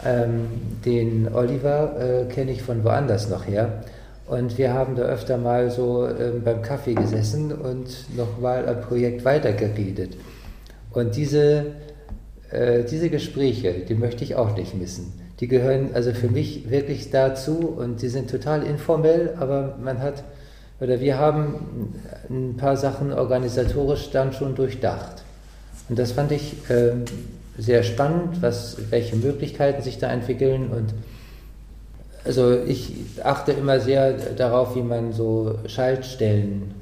ähm, 0.05 0.49
den 0.85 1.33
Oliver 1.33 1.95
äh, 1.99 2.25
kenne 2.33 2.51
ich 2.51 2.63
von 2.63 2.85
woanders 2.85 3.29
noch 3.29 3.47
her. 3.47 3.85
Und 4.27 4.57
wir 4.57 4.73
haben 4.73 4.97
da 4.97 5.03
öfter 5.03 5.37
mal 5.37 5.71
so 5.71 6.07
ähm, 6.09 6.43
beim 6.45 6.63
Kaffee 6.63 6.95
gesessen 6.95 7.53
und 7.53 8.17
nochmal 8.17 8.67
am 8.69 8.81
Projekt 8.81 9.25
weitergeredet. 9.25 10.17
Und 10.93 11.17
diese, 11.17 11.67
äh, 12.51 12.85
diese 12.85 13.11
Gespräche, 13.11 13.73
die 13.87 13.95
möchte 13.95 14.25
ich 14.25 14.37
auch 14.37 14.57
nicht 14.57 14.75
missen. 14.75 15.13
Die 15.41 15.49
gehören 15.49 15.91
also 15.95 16.13
für 16.13 16.29
mich 16.29 16.71
wirklich 16.71 17.11
dazu 17.11 17.75
und 17.77 18.01
die 18.01 18.09
sind 18.09 18.31
total 18.31 18.63
informell, 18.63 19.35
aber 19.39 19.77
man 19.83 20.01
hat, 20.01 20.25
oder 20.85 21.01
wir 21.01 21.19
haben 21.19 21.95
ein 22.31 22.57
paar 22.57 22.77
Sachen 22.77 23.13
organisatorisch 23.13 24.11
dann 24.11 24.33
schon 24.33 24.55
durchdacht. 24.55 25.23
Und 25.89 25.99
das 25.99 26.13
fand 26.13 26.31
ich 26.31 26.69
äh, 26.71 26.93
sehr 27.59 27.83
spannend, 27.83 28.43
was, 28.43 28.77
welche 28.91 29.17
Möglichkeiten 29.17 29.83
sich 29.83 29.99
da 29.99 30.11
entwickeln 30.13 30.69
und 30.69 30.95
also 32.25 32.59
ich 32.59 32.93
achte 33.23 33.53
immer 33.53 33.81
sehr 33.81 34.15
darauf, 34.15 34.75
wie 34.77 34.83
man 34.83 35.13
so 35.13 35.59
Schaltstellen, 35.67 36.75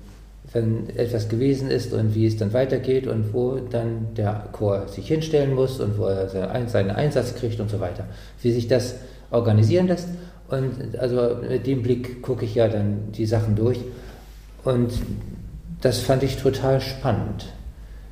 wenn 0.52 0.88
etwas 0.96 1.28
gewesen 1.28 1.68
ist 1.68 1.92
und 1.92 2.14
wie 2.14 2.26
es 2.26 2.36
dann 2.36 2.52
weitergeht 2.52 3.06
und 3.08 3.32
wo 3.32 3.56
dann 3.56 4.14
der 4.16 4.48
Chor 4.52 4.86
sich 4.86 5.08
hinstellen 5.08 5.54
muss 5.54 5.80
und 5.80 5.98
wo 5.98 6.04
er 6.04 6.28
seinen 6.28 6.90
Einsatz 6.90 7.34
kriegt 7.34 7.58
und 7.58 7.70
so 7.70 7.80
weiter. 7.80 8.04
Wie 8.40 8.52
sich 8.52 8.68
das 8.68 8.94
organisieren 9.30 9.88
lässt. 9.88 10.08
Und 10.52 10.98
also 10.98 11.38
mit 11.48 11.66
dem 11.66 11.82
Blick 11.82 12.20
gucke 12.20 12.44
ich 12.44 12.54
ja 12.54 12.68
dann 12.68 13.10
die 13.12 13.24
Sachen 13.24 13.56
durch. 13.56 13.80
Und 14.64 14.92
das 15.80 16.00
fand 16.00 16.22
ich 16.22 16.36
total 16.36 16.82
spannend. 16.82 17.46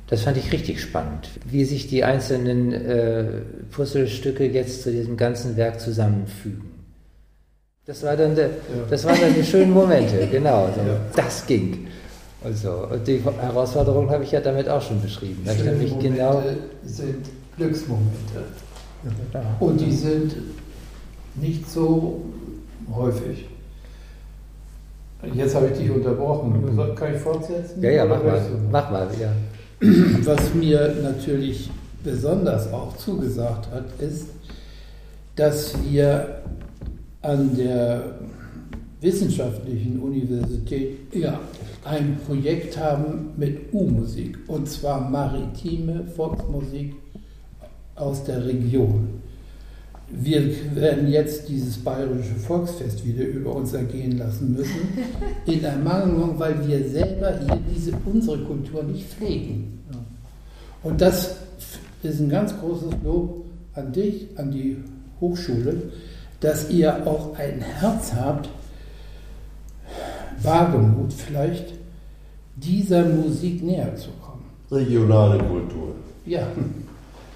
Das 0.07 0.23
fand 0.23 0.37
ich 0.37 0.51
richtig 0.51 0.81
spannend, 0.81 1.29
wie 1.45 1.63
sich 1.65 1.87
die 1.87 2.03
einzelnen 2.03 2.73
äh, 2.73 3.25
Puzzlestücke 3.69 4.47
jetzt 4.47 4.81
zu 4.81 4.91
diesem 4.91 5.17
ganzen 5.17 5.55
Werk 5.55 5.79
zusammenfügen. 5.79 6.63
Das, 7.85 8.01
war 8.01 8.17
dann 8.17 8.35
der, 8.35 8.47
ja. 8.47 8.53
das 8.89 9.05
waren 9.05 9.21
dann 9.21 9.35
die 9.35 9.43
schönen 9.43 9.71
Momente, 9.71 10.27
genau. 10.31 10.67
So. 10.75 10.81
Ja. 10.81 10.99
Das 11.15 11.45
ging. 11.45 11.87
Und, 12.43 12.57
so. 12.57 12.87
und 12.91 13.07
die 13.07 13.21
Herausforderung 13.21 14.09
habe 14.09 14.23
ich 14.23 14.31
ja 14.31 14.41
damit 14.41 14.67
auch 14.67 14.81
schon 14.81 14.99
beschrieben. 14.99 15.45
Schöne 15.45 15.73
Momente 15.73 16.09
genau 16.09 16.43
sind 16.83 17.27
Glücksmomente. 17.55 18.43
Ja. 19.31 19.43
Und 19.59 19.79
die 19.79 19.93
sind 19.93 20.35
nicht 21.35 21.69
so 21.69 22.21
häufig. 22.93 23.45
Jetzt 25.33 25.55
habe 25.55 25.67
ich 25.67 25.77
dich 25.77 25.91
unterbrochen. 25.91 26.95
Kann 26.95 27.15
ich 27.15 27.21
fortsetzen? 27.21 27.81
Ja, 27.81 27.91
ja, 27.91 28.05
mach 28.05 28.23
mal. 28.23 28.41
Mach 28.71 28.91
mal, 28.91 29.07
ja. 29.19 29.31
Was 30.23 30.53
mir 30.53 30.95
natürlich 31.01 31.69
besonders 32.03 32.71
auch 32.73 32.97
zugesagt 32.97 33.69
hat, 33.71 33.85
ist, 33.99 34.27
dass 35.35 35.75
wir 35.83 36.41
an 37.21 37.55
der 37.55 38.03
Wissenschaftlichen 38.99 39.99
Universität 39.99 41.13
ja, 41.13 41.39
ein 41.83 42.19
Projekt 42.25 42.77
haben 42.77 43.31
mit 43.37 43.73
U-Musik, 43.73 44.37
und 44.47 44.69
zwar 44.69 45.09
maritime 45.09 46.03
Volksmusik 46.15 46.93
aus 47.95 48.23
der 48.23 48.45
Region. 48.45 49.20
Wir 50.13 50.75
werden 50.75 51.09
jetzt 51.09 51.47
dieses 51.47 51.77
bayerische 51.77 52.35
Volksfest 52.35 53.05
wieder 53.05 53.23
über 53.23 53.55
uns 53.55 53.73
ergehen 53.73 54.17
lassen 54.17 54.53
müssen, 54.53 54.89
in 55.45 55.63
Ermangelung, 55.63 56.37
weil 56.37 56.67
wir 56.67 56.89
selber 56.89 57.39
hier 57.39 57.57
diese, 57.73 57.93
unsere 58.05 58.39
Kultur 58.39 58.83
nicht 58.83 59.07
pflegen. 59.07 59.79
Und 60.83 60.99
das 60.99 61.35
ist 62.03 62.19
ein 62.19 62.29
ganz 62.29 62.57
großes 62.59 62.91
Lob 63.03 63.45
an 63.73 63.93
dich, 63.93 64.27
an 64.35 64.51
die 64.51 64.77
Hochschule, 65.21 65.91
dass 66.39 66.69
ihr 66.69 67.07
auch 67.07 67.37
ein 67.37 67.61
Herz 67.61 68.13
habt, 68.13 68.49
Wagemut 70.41 71.13
vielleicht, 71.13 71.73
dieser 72.55 73.05
Musik 73.05 73.63
näher 73.63 73.95
zu 73.95 74.09
kommen. 74.21 74.45
Regionale 74.71 75.37
Kultur. 75.43 75.95
Ja, 76.25 76.47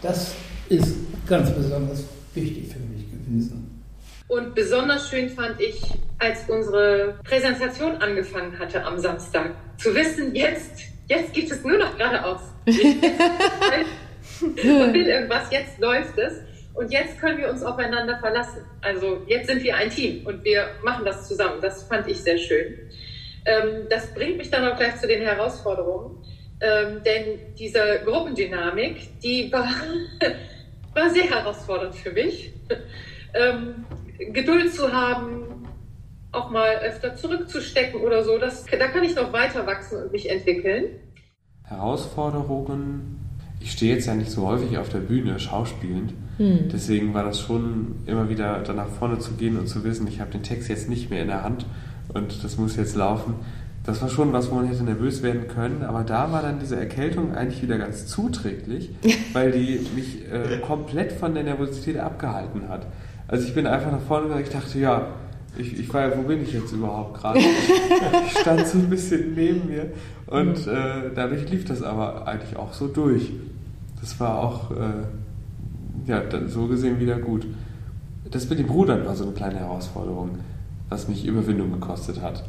das 0.01 0.31
ist 0.69 0.95
ganz 1.27 1.51
besonders 1.51 2.03
wichtig 2.35 2.73
für 2.73 2.79
mich 2.79 3.09
gewesen. 3.11 3.83
Und 4.27 4.55
besonders 4.55 5.09
schön 5.09 5.29
fand 5.29 5.61
ich, 5.61 5.81
als 6.17 6.49
unsere 6.49 7.19
Präsentation 7.23 7.97
angefangen 7.97 8.57
hatte 8.57 8.83
am 8.83 8.97
Samstag, 8.97 9.51
zu 9.77 9.93
wissen, 9.93 10.33
jetzt, 10.33 10.81
jetzt 11.07 11.33
geht 11.33 11.51
es 11.51 11.63
nur 11.63 11.77
noch 11.77 11.95
geradeaus. 11.97 12.41
und 14.41 14.93
will 14.93 15.07
irgendwas, 15.07 15.51
jetzt 15.51 15.79
läuft 15.79 16.17
es. 16.17 16.41
Und 16.73 16.91
jetzt 16.91 17.19
können 17.19 17.37
wir 17.37 17.49
uns 17.49 17.63
aufeinander 17.63 18.17
verlassen. 18.19 18.61
Also 18.81 19.21
jetzt 19.27 19.47
sind 19.47 19.63
wir 19.63 19.75
ein 19.77 19.89
Team 19.89 20.25
und 20.25 20.43
wir 20.43 20.67
machen 20.83 21.05
das 21.05 21.27
zusammen. 21.27 21.61
Das 21.61 21.83
fand 21.83 22.07
ich 22.07 22.17
sehr 22.17 22.37
schön. 22.37 22.89
Ähm, 23.45 23.87
das 23.89 24.13
bringt 24.13 24.37
mich 24.37 24.49
dann 24.49 24.67
auch 24.67 24.75
gleich 24.75 24.97
zu 24.97 25.07
den 25.07 25.21
Herausforderungen. 25.21 26.17
Ähm, 26.59 27.01
denn 27.03 27.55
diese 27.57 28.01
Gruppendynamik, 28.03 29.19
die 29.21 29.51
war, 29.51 29.69
war 30.95 31.09
sehr 31.09 31.29
herausfordernd 31.29 31.95
für 31.95 32.11
mich. 32.11 32.53
Ähm, 33.37 33.83
Geduld 34.31 34.73
zu 34.73 34.93
haben, 34.93 35.67
auch 36.31 36.51
mal 36.51 36.77
öfter 36.77 37.17
zurückzustecken 37.17 37.99
oder 37.99 38.23
so, 38.23 38.37
das, 38.37 38.63
da 38.63 38.87
kann 38.87 39.03
ich 39.03 39.13
noch 39.13 39.33
weiter 39.33 39.67
wachsen 39.67 40.03
und 40.03 40.13
mich 40.13 40.29
entwickeln. 40.29 40.85
Herausforderungen 41.63 43.25
ich 43.65 43.71
stehe 43.71 43.95
jetzt 43.95 44.05
ja 44.05 44.13
nicht 44.13 44.29
so 44.29 44.47
häufig 44.47 44.77
auf 44.77 44.89
der 44.89 44.99
Bühne 44.99 45.39
schauspielend. 45.39 46.13
Hm. 46.37 46.69
Deswegen 46.71 47.15
war 47.15 47.23
das 47.23 47.39
schon 47.39 47.95
immer 48.05 48.29
wieder 48.29 48.59
da 48.59 48.73
nach 48.73 48.87
vorne 48.87 49.17
zu 49.17 49.33
gehen 49.33 49.57
und 49.57 49.67
zu 49.67 49.83
wissen, 49.83 50.07
ich 50.07 50.19
habe 50.19 50.29
den 50.31 50.43
Text 50.43 50.69
jetzt 50.69 50.87
nicht 50.87 51.09
mehr 51.09 51.23
in 51.23 51.29
der 51.29 51.43
Hand 51.43 51.65
und 52.13 52.43
das 52.43 52.57
muss 52.57 52.75
jetzt 52.75 52.95
laufen. 52.95 53.33
Das 53.85 54.01
war 54.01 54.09
schon 54.09 54.33
was, 54.33 54.49
wo 54.49 54.55
man 54.55 54.67
hätte 54.67 54.83
nervös 54.83 55.21
werden 55.21 55.47
können, 55.47 55.83
aber 55.83 56.03
da 56.03 56.31
war 56.31 56.41
dann 56.41 56.59
diese 56.59 56.75
Erkältung 56.75 57.35
eigentlich 57.35 57.61
wieder 57.61 57.77
ganz 57.77 58.07
zuträglich, 58.07 58.89
weil 59.33 59.51
die 59.51 59.85
mich 59.93 60.23
äh, 60.31 60.59
komplett 60.59 61.11
von 61.11 61.35
der 61.35 61.43
Nervosität 61.43 61.99
abgehalten 61.99 62.67
hat. 62.67 62.87
Also 63.27 63.47
ich 63.47 63.53
bin 63.53 63.67
einfach 63.67 63.91
nach 63.91 64.01
vorne 64.01 64.27
gegangen, 64.27 64.43
ich 64.43 64.51
dachte, 64.51 64.79
ja, 64.79 65.07
ich, 65.57 65.79
ich 65.79 65.93
war 65.93 66.09
ja, 66.09 66.17
wo 66.17 66.23
bin 66.23 66.41
ich 66.41 66.53
jetzt 66.53 66.71
überhaupt 66.71 67.19
gerade? 67.19 67.39
ich 68.25 68.37
stand 68.39 68.65
so 68.67 68.79
ein 68.79 68.89
bisschen 68.89 69.35
neben 69.35 69.67
mir 69.67 69.91
und 70.27 70.67
äh, 70.67 71.11
dadurch 71.13 71.49
lief 71.49 71.65
das 71.65 71.81
aber 71.81 72.27
eigentlich 72.27 72.57
auch 72.57 72.73
so 72.73 72.87
durch. 72.87 73.31
Das 74.01 74.19
war 74.19 74.39
auch, 74.39 74.71
äh, 74.71 76.07
ja, 76.07 76.21
so 76.47 76.67
gesehen 76.67 76.99
wieder 76.99 77.17
gut. 77.17 77.45
Das 78.29 78.49
mit 78.49 78.59
dem 78.59 78.69
Rudern 78.69 79.05
war 79.05 79.15
so 79.15 79.23
eine 79.23 79.33
kleine 79.33 79.59
Herausforderung, 79.59 80.39
was 80.89 81.07
mich 81.07 81.25
Überwindung 81.25 81.71
gekostet 81.71 82.21
hat. 82.21 82.43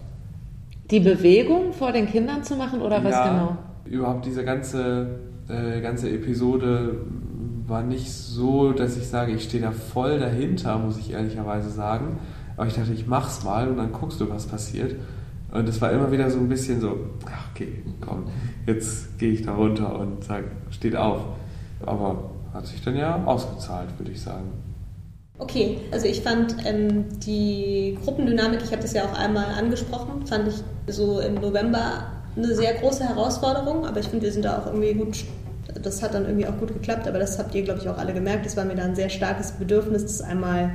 Die 0.90 1.00
Bewegung 1.00 1.72
vor 1.72 1.92
den 1.92 2.06
Kindern 2.06 2.44
zu 2.44 2.56
machen 2.56 2.80
oder 2.80 3.02
was 3.02 3.12
ja, 3.12 3.28
genau? 3.28 3.56
Überhaupt 3.84 4.26
diese 4.26 4.44
ganze, 4.44 5.18
äh, 5.48 5.80
ganze 5.80 6.10
Episode 6.10 7.00
war 7.66 7.82
nicht 7.82 8.10
so, 8.12 8.72
dass 8.72 8.96
ich 8.96 9.08
sage, 9.08 9.32
ich 9.32 9.44
stehe 9.44 9.62
da 9.62 9.72
voll 9.72 10.18
dahinter, 10.18 10.78
muss 10.78 10.98
ich 10.98 11.12
ehrlicherweise 11.12 11.70
sagen. 11.70 12.18
Aber 12.56 12.66
ich 12.66 12.74
dachte, 12.74 12.92
ich 12.92 13.06
mach's 13.06 13.44
mal 13.44 13.68
und 13.68 13.76
dann 13.76 13.92
guckst 13.92 14.20
du, 14.20 14.30
was 14.30 14.46
passiert. 14.46 14.94
Und 15.52 15.68
es 15.68 15.80
war 15.80 15.90
immer 15.90 16.10
wieder 16.12 16.30
so 16.30 16.38
ein 16.38 16.48
bisschen 16.48 16.80
so, 16.80 16.98
ach, 17.26 17.50
okay, 17.52 17.82
komm, 18.00 18.24
jetzt 18.66 19.18
gehe 19.18 19.32
ich 19.32 19.42
da 19.42 19.54
runter 19.54 19.98
und 19.98 20.24
sage, 20.24 20.46
steht 20.70 20.96
auf. 20.96 21.24
Aber 21.84 22.30
hat 22.52 22.66
sich 22.66 22.82
dann 22.82 22.96
ja 22.96 23.24
ausgezahlt, 23.24 23.88
würde 23.98 24.12
ich 24.12 24.20
sagen. 24.20 24.50
Okay, 25.38 25.78
also 25.92 26.06
ich 26.06 26.22
fand 26.22 26.56
ähm, 26.64 27.04
die 27.20 27.98
Gruppendynamik, 28.02 28.60
ich 28.64 28.72
habe 28.72 28.80
das 28.80 28.94
ja 28.94 29.04
auch 29.04 29.12
einmal 29.12 29.46
angesprochen, 29.46 30.26
fand 30.26 30.48
ich 30.48 30.94
so 30.94 31.20
im 31.20 31.34
November 31.34 32.06
eine 32.36 32.54
sehr 32.54 32.74
große 32.74 33.06
Herausforderung, 33.06 33.86
aber 33.86 34.00
ich 34.00 34.08
finde, 34.08 34.24
wir 34.24 34.32
sind 34.32 34.46
da 34.46 34.58
auch 34.58 34.66
irgendwie 34.66 34.94
gut, 34.94 35.24
das 35.82 36.02
hat 36.02 36.14
dann 36.14 36.24
irgendwie 36.24 36.46
auch 36.46 36.56
gut 36.58 36.72
geklappt, 36.72 37.06
aber 37.06 37.18
das 37.18 37.38
habt 37.38 37.54
ihr, 37.54 37.62
glaube 37.64 37.80
ich, 37.80 37.88
auch 37.88 37.98
alle 37.98 38.14
gemerkt, 38.14 38.46
es 38.46 38.56
war 38.56 38.64
mir 38.64 38.76
da 38.76 38.84
ein 38.84 38.96
sehr 38.96 39.10
starkes 39.10 39.52
Bedürfnis, 39.52 40.04
das 40.04 40.22
einmal 40.22 40.72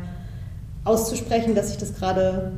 auszusprechen, 0.83 1.55
dass 1.55 1.71
ich 1.71 1.77
das 1.77 1.95
gerade 1.95 2.51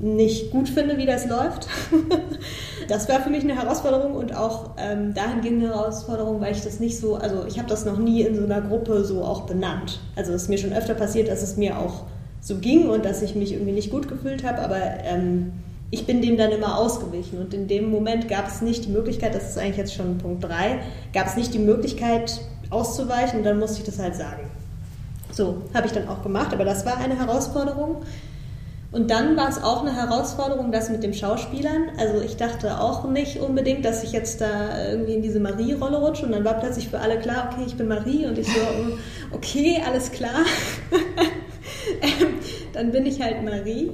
nicht 0.00 0.50
gut 0.50 0.68
finde, 0.68 0.96
wie 0.96 1.04
das 1.04 1.28
läuft. 1.28 1.68
das 2.88 3.08
war 3.08 3.20
für 3.20 3.28
mich 3.28 3.44
eine 3.44 3.54
Herausforderung 3.54 4.14
und 4.14 4.34
auch 4.34 4.70
ähm, 4.78 5.12
dahingehend 5.12 5.62
eine 5.62 5.74
Herausforderung, 5.74 6.40
weil 6.40 6.52
ich 6.52 6.62
das 6.62 6.80
nicht 6.80 6.98
so, 6.98 7.16
also 7.16 7.44
ich 7.46 7.58
habe 7.58 7.68
das 7.68 7.84
noch 7.84 7.98
nie 7.98 8.22
in 8.22 8.34
so 8.34 8.42
einer 8.42 8.62
Gruppe 8.62 9.04
so 9.04 9.22
auch 9.22 9.42
benannt. 9.42 10.00
Also 10.16 10.32
es 10.32 10.44
ist 10.44 10.48
mir 10.48 10.58
schon 10.58 10.72
öfter 10.72 10.94
passiert, 10.94 11.28
dass 11.28 11.42
es 11.42 11.56
mir 11.58 11.78
auch 11.78 12.04
so 12.40 12.56
ging 12.56 12.88
und 12.88 13.04
dass 13.04 13.20
ich 13.20 13.34
mich 13.34 13.52
irgendwie 13.52 13.72
nicht 13.72 13.90
gut 13.90 14.08
gefühlt 14.08 14.42
habe, 14.42 14.60
aber 14.60 14.80
ähm, 15.04 15.52
ich 15.90 16.06
bin 16.06 16.22
dem 16.22 16.38
dann 16.38 16.50
immer 16.50 16.78
ausgewichen. 16.78 17.38
Und 17.38 17.52
in 17.52 17.68
dem 17.68 17.90
Moment 17.90 18.28
gab 18.28 18.48
es 18.48 18.62
nicht 18.62 18.86
die 18.86 18.90
Möglichkeit, 18.90 19.34
das 19.34 19.50
ist 19.50 19.58
eigentlich 19.58 19.76
jetzt 19.76 19.94
schon 19.94 20.16
Punkt 20.16 20.44
3, 20.44 20.80
gab 21.12 21.26
es 21.26 21.36
nicht 21.36 21.52
die 21.52 21.58
Möglichkeit 21.58 22.40
auszuweichen 22.70 23.40
und 23.40 23.44
dann 23.44 23.58
musste 23.58 23.80
ich 23.80 23.84
das 23.84 23.98
halt 23.98 24.14
sagen. 24.14 24.48
So, 25.30 25.62
habe 25.74 25.86
ich 25.86 25.92
dann 25.92 26.08
auch 26.08 26.22
gemacht, 26.22 26.54
aber 26.54 26.64
das 26.64 26.86
war 26.86 26.96
eine 26.96 27.18
Herausforderung. 27.18 27.96
Und 28.92 29.10
dann 29.10 29.36
war 29.36 29.48
es 29.48 29.62
auch 29.62 29.82
eine 29.82 29.94
Herausforderung, 29.94 30.72
das 30.72 30.90
mit 30.90 31.04
den 31.04 31.14
Schauspielern. 31.14 31.90
Also 31.96 32.20
ich 32.22 32.36
dachte 32.36 32.80
auch 32.80 33.08
nicht 33.08 33.38
unbedingt, 33.38 33.84
dass 33.84 34.02
ich 34.02 34.10
jetzt 34.10 34.40
da 34.40 34.90
irgendwie 34.90 35.14
in 35.14 35.22
diese 35.22 35.38
Marie-Rolle 35.38 35.98
rutsche. 35.98 36.26
Und 36.26 36.32
dann 36.32 36.44
war 36.44 36.54
plötzlich 36.54 36.88
für 36.88 36.98
alle 36.98 37.20
klar, 37.20 37.50
okay, 37.52 37.64
ich 37.66 37.76
bin 37.76 37.86
Marie. 37.86 38.26
Und 38.26 38.36
ich 38.36 38.48
so, 38.48 38.60
okay, 39.32 39.80
alles 39.86 40.10
klar. 40.10 40.44
dann 42.72 42.90
bin 42.90 43.06
ich 43.06 43.22
halt 43.22 43.44
Marie. 43.44 43.92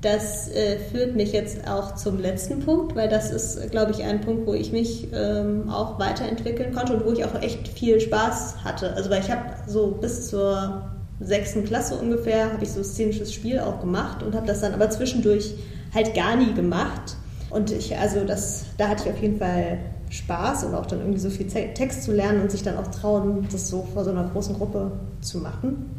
Das 0.00 0.48
äh, 0.50 0.78
führt 0.78 1.16
mich 1.16 1.32
jetzt 1.32 1.66
auch 1.68 1.96
zum 1.96 2.20
letzten 2.20 2.60
Punkt, 2.60 2.94
weil 2.94 3.08
das 3.08 3.32
ist, 3.32 3.72
glaube 3.72 3.90
ich, 3.90 4.04
ein 4.04 4.20
Punkt, 4.20 4.46
wo 4.46 4.54
ich 4.54 4.70
mich 4.70 5.08
ähm, 5.12 5.68
auch 5.68 5.98
weiterentwickeln 5.98 6.72
konnte 6.72 6.92
und 6.92 7.04
wo 7.04 7.10
ich 7.10 7.24
auch 7.24 7.34
echt 7.42 7.66
viel 7.66 7.98
Spaß 7.98 8.62
hatte. 8.62 8.92
Also 8.92 9.10
weil 9.10 9.22
ich 9.22 9.30
habe 9.30 9.54
so 9.66 9.88
bis 9.88 10.28
zur 10.28 10.95
sechsten 11.20 11.64
Klasse 11.64 11.96
ungefähr, 11.96 12.52
habe 12.52 12.64
ich 12.64 12.70
so 12.70 12.82
szenisches 12.82 13.32
Spiel 13.32 13.58
auch 13.58 13.80
gemacht 13.80 14.22
und 14.22 14.34
habe 14.34 14.46
das 14.46 14.60
dann 14.60 14.74
aber 14.74 14.90
zwischendurch 14.90 15.54
halt 15.94 16.14
gar 16.14 16.36
nie 16.36 16.52
gemacht. 16.52 17.16
Und 17.50 17.70
ich, 17.70 17.96
also 17.96 18.24
das, 18.24 18.66
da 18.76 18.88
hatte 18.88 19.04
ich 19.04 19.14
auf 19.14 19.22
jeden 19.22 19.38
Fall 19.38 19.78
Spaß 20.10 20.64
und 20.64 20.74
auch 20.74 20.86
dann 20.86 21.00
irgendwie 21.00 21.20
so 21.20 21.30
viel 21.30 21.46
Text 21.46 22.04
zu 22.04 22.12
lernen 22.12 22.42
und 22.42 22.50
sich 22.50 22.62
dann 22.62 22.76
auch 22.76 22.88
trauen, 22.88 23.46
das 23.50 23.68
so 23.68 23.86
vor 23.92 24.04
so 24.04 24.10
einer 24.10 24.28
großen 24.28 24.54
Gruppe 24.56 24.92
zu 25.20 25.38
machen. 25.38 25.90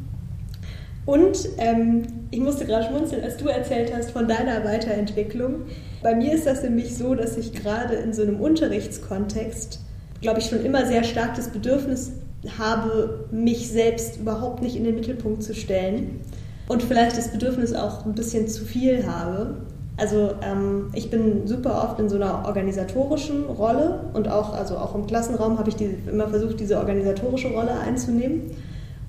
Und 1.05 1.47
ähm, 1.57 2.03
ich 2.31 2.39
musste 2.41 2.65
gerade 2.65 2.85
schmunzeln, 2.85 3.23
als 3.23 3.37
du 3.37 3.47
erzählt 3.47 3.93
hast 3.95 4.11
von 4.11 4.27
deiner 4.27 4.63
Weiterentwicklung. 4.65 5.65
Bei 6.03 6.13
mir 6.13 6.33
ist 6.33 6.45
das 6.45 6.63
nämlich 6.63 6.97
so, 6.97 7.15
dass 7.15 7.37
ich 7.37 7.53
gerade 7.53 7.95
in 7.95 8.13
so 8.13 8.21
einem 8.21 8.41
Unterrichtskontext, 8.41 9.79
glaube 10.21 10.39
ich, 10.39 10.47
schon 10.47 10.63
immer 10.65 10.85
sehr 10.85 11.05
stark 11.05 11.35
das 11.35 11.47
Bedürfnis 11.47 12.11
habe, 12.57 13.25
mich 13.31 13.69
selbst 13.69 14.17
überhaupt 14.17 14.61
nicht 14.61 14.75
in 14.75 14.83
den 14.83 14.95
Mittelpunkt 14.95 15.43
zu 15.43 15.53
stellen 15.53 16.21
und 16.67 16.83
vielleicht 16.83 17.17
das 17.17 17.29
Bedürfnis 17.29 17.73
auch 17.73 18.05
ein 18.05 18.13
bisschen 18.13 18.47
zu 18.47 18.65
viel 18.65 19.07
habe. 19.07 19.55
Also 19.97 20.33
ähm, 20.43 20.91
ich 20.93 21.09
bin 21.09 21.47
super 21.47 21.83
oft 21.83 21.99
in 21.99 22.07
so 22.07 22.17
einer 22.17 22.45
organisatorischen 22.45 23.45
Rolle 23.45 24.01
und 24.13 24.29
auch, 24.29 24.53
also 24.53 24.77
auch 24.77 24.93
im 24.93 25.07
Klassenraum 25.07 25.57
habe 25.57 25.69
ich 25.69 25.75
die, 25.75 25.97
immer 26.09 26.27
versucht, 26.27 26.59
diese 26.59 26.77
organisatorische 26.77 27.47
Rolle 27.47 27.71
einzunehmen. 27.79 28.51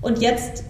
Und 0.01 0.19
jetzt 0.19 0.63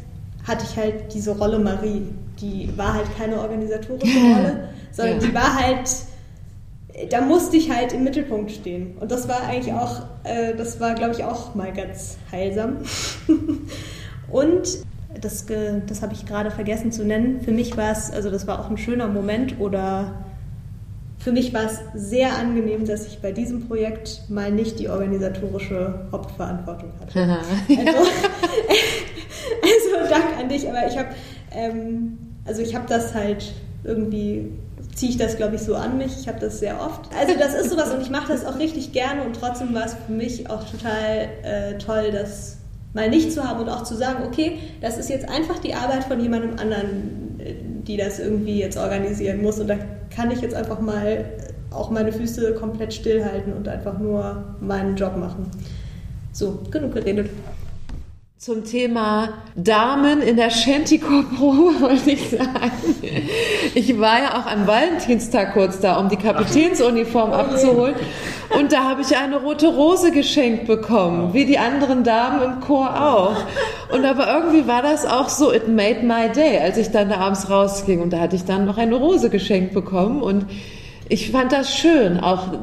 hatte 0.45 0.65
ich 0.69 0.75
halt 0.75 1.13
diese 1.13 1.37
Rolle 1.37 1.59
Marie. 1.59 2.01
Die 2.41 2.69
war 2.75 2.95
halt 2.95 3.07
keine 3.17 3.39
organisatorische 3.39 4.17
Rolle, 4.35 4.69
sondern 4.91 5.21
ja. 5.21 5.27
die 5.27 5.33
war 5.33 5.55
halt 5.55 5.89
da 7.09 7.21
musste 7.21 7.57
ich 7.57 7.71
halt 7.71 7.93
im 7.93 8.03
Mittelpunkt 8.03 8.51
stehen. 8.51 8.97
Und 8.99 9.11
das 9.11 9.27
war 9.27 9.41
eigentlich 9.47 9.73
auch, 9.73 10.01
äh, 10.23 10.55
das 10.55 10.79
war, 10.79 10.95
glaube 10.95 11.13
ich, 11.13 11.23
auch 11.23 11.55
mal 11.55 11.71
ganz 11.73 12.17
heilsam. 12.31 12.77
und 14.31 14.79
das, 15.21 15.45
das 15.87 16.01
habe 16.01 16.13
ich 16.13 16.25
gerade 16.25 16.51
vergessen 16.51 16.91
zu 16.91 17.03
nennen. 17.03 17.41
Für 17.41 17.51
mich 17.51 17.75
war 17.77 17.91
es, 17.91 18.11
also 18.11 18.29
das 18.29 18.47
war 18.47 18.59
auch 18.59 18.69
ein 18.69 18.77
schöner 18.77 19.07
Moment 19.07 19.59
oder 19.59 20.13
für 21.17 21.31
mich 21.33 21.53
war 21.53 21.65
es 21.65 21.79
sehr 21.95 22.37
angenehm, 22.37 22.85
dass 22.85 23.05
ich 23.05 23.19
bei 23.19 23.31
diesem 23.33 23.67
Projekt 23.67 24.29
mal 24.29 24.51
nicht 24.51 24.79
die 24.79 24.87
organisatorische 24.87 26.07
Hauptverantwortung 26.11 26.91
hatte. 27.01 27.19
also, 27.19 27.99
also 29.63 30.09
Dank 30.09 30.39
an 30.39 30.47
dich, 30.47 30.67
aber 30.69 30.87
ich 30.87 30.97
habe 30.97 31.09
ähm, 31.51 32.17
also 32.49 32.61
ich 32.61 32.75
habe 32.75 32.85
das 32.87 33.13
halt 33.13 33.53
irgendwie 33.83 34.51
ziehe 34.99 35.11
ich 35.11 35.17
das, 35.17 35.37
glaube 35.37 35.55
ich, 35.55 35.61
so 35.61 35.75
an 35.75 35.97
mich. 35.97 36.11
Ich 36.19 36.27
habe 36.27 36.41
das 36.41 36.59
sehr 36.59 36.81
oft. 36.81 37.09
Also 37.17 37.33
das 37.39 37.53
ist 37.53 37.69
sowas 37.69 37.93
und 37.93 38.01
ich 38.01 38.09
mache 38.09 38.33
das 38.33 38.45
auch 38.45 38.59
richtig 38.59 38.91
gerne 38.91 39.23
und 39.23 39.33
trotzdem 39.33 39.73
war 39.73 39.85
es 39.85 39.93
für 39.93 40.11
mich 40.11 40.49
auch 40.49 40.61
total 40.69 41.29
äh, 41.43 41.77
toll, 41.77 42.11
das 42.11 42.57
mal 42.93 43.09
nicht 43.09 43.31
zu 43.31 43.41
haben 43.41 43.61
und 43.61 43.69
auch 43.69 43.83
zu 43.83 43.95
sagen, 43.95 44.25
okay, 44.27 44.59
das 44.81 44.97
ist 44.97 45.09
jetzt 45.09 45.29
einfach 45.29 45.59
die 45.59 45.73
Arbeit 45.73 46.03
von 46.03 46.19
jemandem 46.19 46.59
anderen, 46.59 47.39
äh, 47.39 47.53
die 47.87 47.95
das 47.95 48.19
irgendwie 48.19 48.59
jetzt 48.59 48.77
organisieren 48.77 49.41
muss 49.41 49.57
und 49.59 49.67
da 49.67 49.75
kann 50.13 50.31
ich 50.31 50.41
jetzt 50.41 50.53
einfach 50.53 50.81
mal 50.81 51.23
auch 51.71 51.91
meine 51.91 52.11
Füße 52.11 52.55
komplett 52.55 52.93
stillhalten 52.93 53.53
und 53.53 53.69
einfach 53.69 53.99
nur 53.99 54.43
meinen 54.59 54.97
Job 54.97 55.15
machen. 55.15 55.49
So, 56.33 56.59
genug 56.71 56.93
geredet. 56.93 57.29
Zum 58.39 58.63
Thema 58.63 59.33
Damen 59.57 60.21
in 60.21 60.37
der 60.37 60.49
Shantycore-Probe 60.49 61.81
wollte 61.81 62.11
ich 62.11 62.29
sagen. 62.29 62.95
Ich 63.75 63.99
war 63.99 64.19
ja 64.19 64.39
auch 64.39 64.49
am 64.49 64.65
Valentinstag 64.65 65.51
kurz 65.51 65.81
da, 65.81 65.99
um 65.99 66.07
die 66.07 66.15
Kapitänsuniform 66.15 67.33
abzuholen. 67.33 67.95
Und 68.57 68.71
da 68.71 68.85
habe 68.85 69.01
ich 69.01 69.17
eine 69.17 69.41
rote 69.41 69.67
Rose 69.67 70.13
geschenkt 70.13 70.67
bekommen, 70.67 71.33
wie 71.33 71.43
die 71.43 71.57
anderen 71.57 72.05
Damen 72.05 72.41
im 72.41 72.59
Chor 72.61 72.89
auch. 73.05 73.35
Und 73.93 74.05
aber 74.05 74.33
irgendwie 74.33 74.69
war 74.69 74.83
das 74.83 75.05
auch 75.05 75.27
so, 75.27 75.51
it 75.51 75.67
made 75.67 76.05
my 76.05 76.29
day, 76.33 76.59
als 76.59 76.77
ich 76.77 76.91
dann 76.91 77.09
da 77.09 77.17
abends 77.17 77.49
rausging. 77.49 78.01
Und 78.01 78.13
da 78.13 78.21
hatte 78.21 78.37
ich 78.37 78.45
dann 78.45 78.65
noch 78.65 78.77
eine 78.77 78.95
Rose 78.95 79.29
geschenkt 79.29 79.73
bekommen. 79.73 80.21
Und 80.21 80.45
ich 81.09 81.31
fand 81.31 81.51
das 81.51 81.75
schön, 81.75 82.21
auch, 82.21 82.53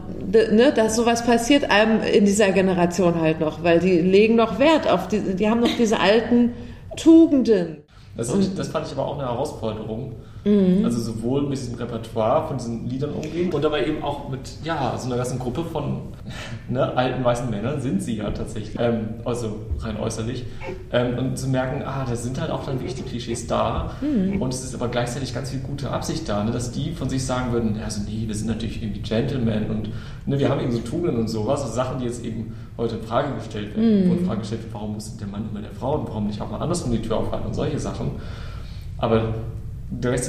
ne, 0.52 0.72
dass 0.72 0.96
sowas 0.96 1.24
passiert 1.24 1.70
einem 1.70 2.02
in 2.02 2.24
dieser 2.24 2.52
Generation 2.52 3.20
halt 3.20 3.40
noch, 3.40 3.62
weil 3.62 3.80
die 3.80 4.00
legen 4.00 4.36
noch 4.36 4.58
Wert 4.58 4.88
auf 4.88 5.08
die, 5.08 5.20
die 5.34 5.48
haben 5.48 5.60
noch 5.60 5.76
diese 5.76 6.00
alten 6.00 6.52
Tugenden. 6.96 7.78
Das, 8.16 8.32
das 8.56 8.68
fand 8.68 8.86
ich 8.86 8.92
aber 8.92 9.06
auch 9.06 9.18
eine 9.18 9.28
Herausforderung, 9.28 10.16
Mhm. 10.46 10.84
Also 10.84 11.00
sowohl 11.00 11.42
mit 11.42 11.58
diesem 11.58 11.74
Repertoire 11.74 12.46
von 12.46 12.56
diesen 12.56 12.88
Liedern 12.88 13.10
umgehen 13.10 13.52
und 13.52 13.64
aber 13.64 13.84
eben 13.84 14.02
auch 14.04 14.28
mit 14.28 14.40
ja, 14.62 14.96
so 14.96 15.06
einer 15.06 15.16
ganzen 15.16 15.40
Gruppe 15.40 15.64
von 15.64 16.02
ne, 16.68 16.96
alten 16.96 17.24
weißen 17.24 17.50
Männern 17.50 17.80
sind 17.80 18.00
sie 18.00 18.18
ja 18.18 18.30
tatsächlich, 18.30 18.76
ähm, 18.78 19.08
also 19.24 19.56
rein 19.80 19.98
äußerlich. 19.98 20.44
Ähm, 20.92 21.18
und 21.18 21.36
zu 21.36 21.48
merken, 21.48 21.82
ah, 21.84 22.06
da 22.08 22.14
sind 22.14 22.40
halt 22.40 22.52
auch 22.52 22.64
dann 22.64 22.76
wirklich 22.78 22.94
die 22.94 23.02
Klischees 23.02 23.48
da 23.48 23.90
mhm. 24.00 24.40
und 24.40 24.54
es 24.54 24.62
ist 24.62 24.74
aber 24.74 24.86
gleichzeitig 24.86 25.34
ganz 25.34 25.50
viel 25.50 25.60
gute 25.60 25.90
Absicht 25.90 26.28
da, 26.28 26.44
ne, 26.44 26.52
dass 26.52 26.70
die 26.70 26.92
von 26.92 27.08
sich 27.08 27.24
sagen 27.24 27.52
würden, 27.52 27.80
also 27.82 28.02
nee, 28.08 28.28
wir 28.28 28.34
sind 28.34 28.46
natürlich 28.46 28.80
irgendwie 28.80 29.00
Gentlemen 29.00 29.68
und 29.68 29.90
ne, 30.26 30.38
wir 30.38 30.48
haben 30.48 30.60
eben 30.60 30.70
so 30.70 30.78
Tugenden 30.78 31.18
und 31.18 31.28
sowas, 31.28 31.62
also 31.62 31.74
Sachen, 31.74 31.98
die 31.98 32.04
jetzt 32.04 32.24
eben 32.24 32.54
heute 32.78 32.96
in 32.96 33.02
Frage 33.02 33.34
gestellt 33.34 33.76
werden. 33.76 34.04
Mhm. 34.04 34.10
Und 34.12 34.26
Frage 34.26 34.40
gestellt 34.40 34.62
wird, 34.62 34.74
warum 34.74 34.94
muss 34.94 35.16
der 35.16 35.26
Mann 35.26 35.48
immer 35.50 35.60
der 35.60 35.72
Frau 35.72 35.98
und 35.98 36.08
warum 36.08 36.28
nicht 36.28 36.40
auch 36.40 36.50
mal 36.50 36.58
andersrum 36.58 36.92
die 36.92 37.02
Tür 37.02 37.16
aufhalten 37.16 37.46
und 37.46 37.54
solche 37.54 37.80
Sachen. 37.80 38.12
Aber 38.98 39.34
der 39.90 40.12
Rest 40.12 40.24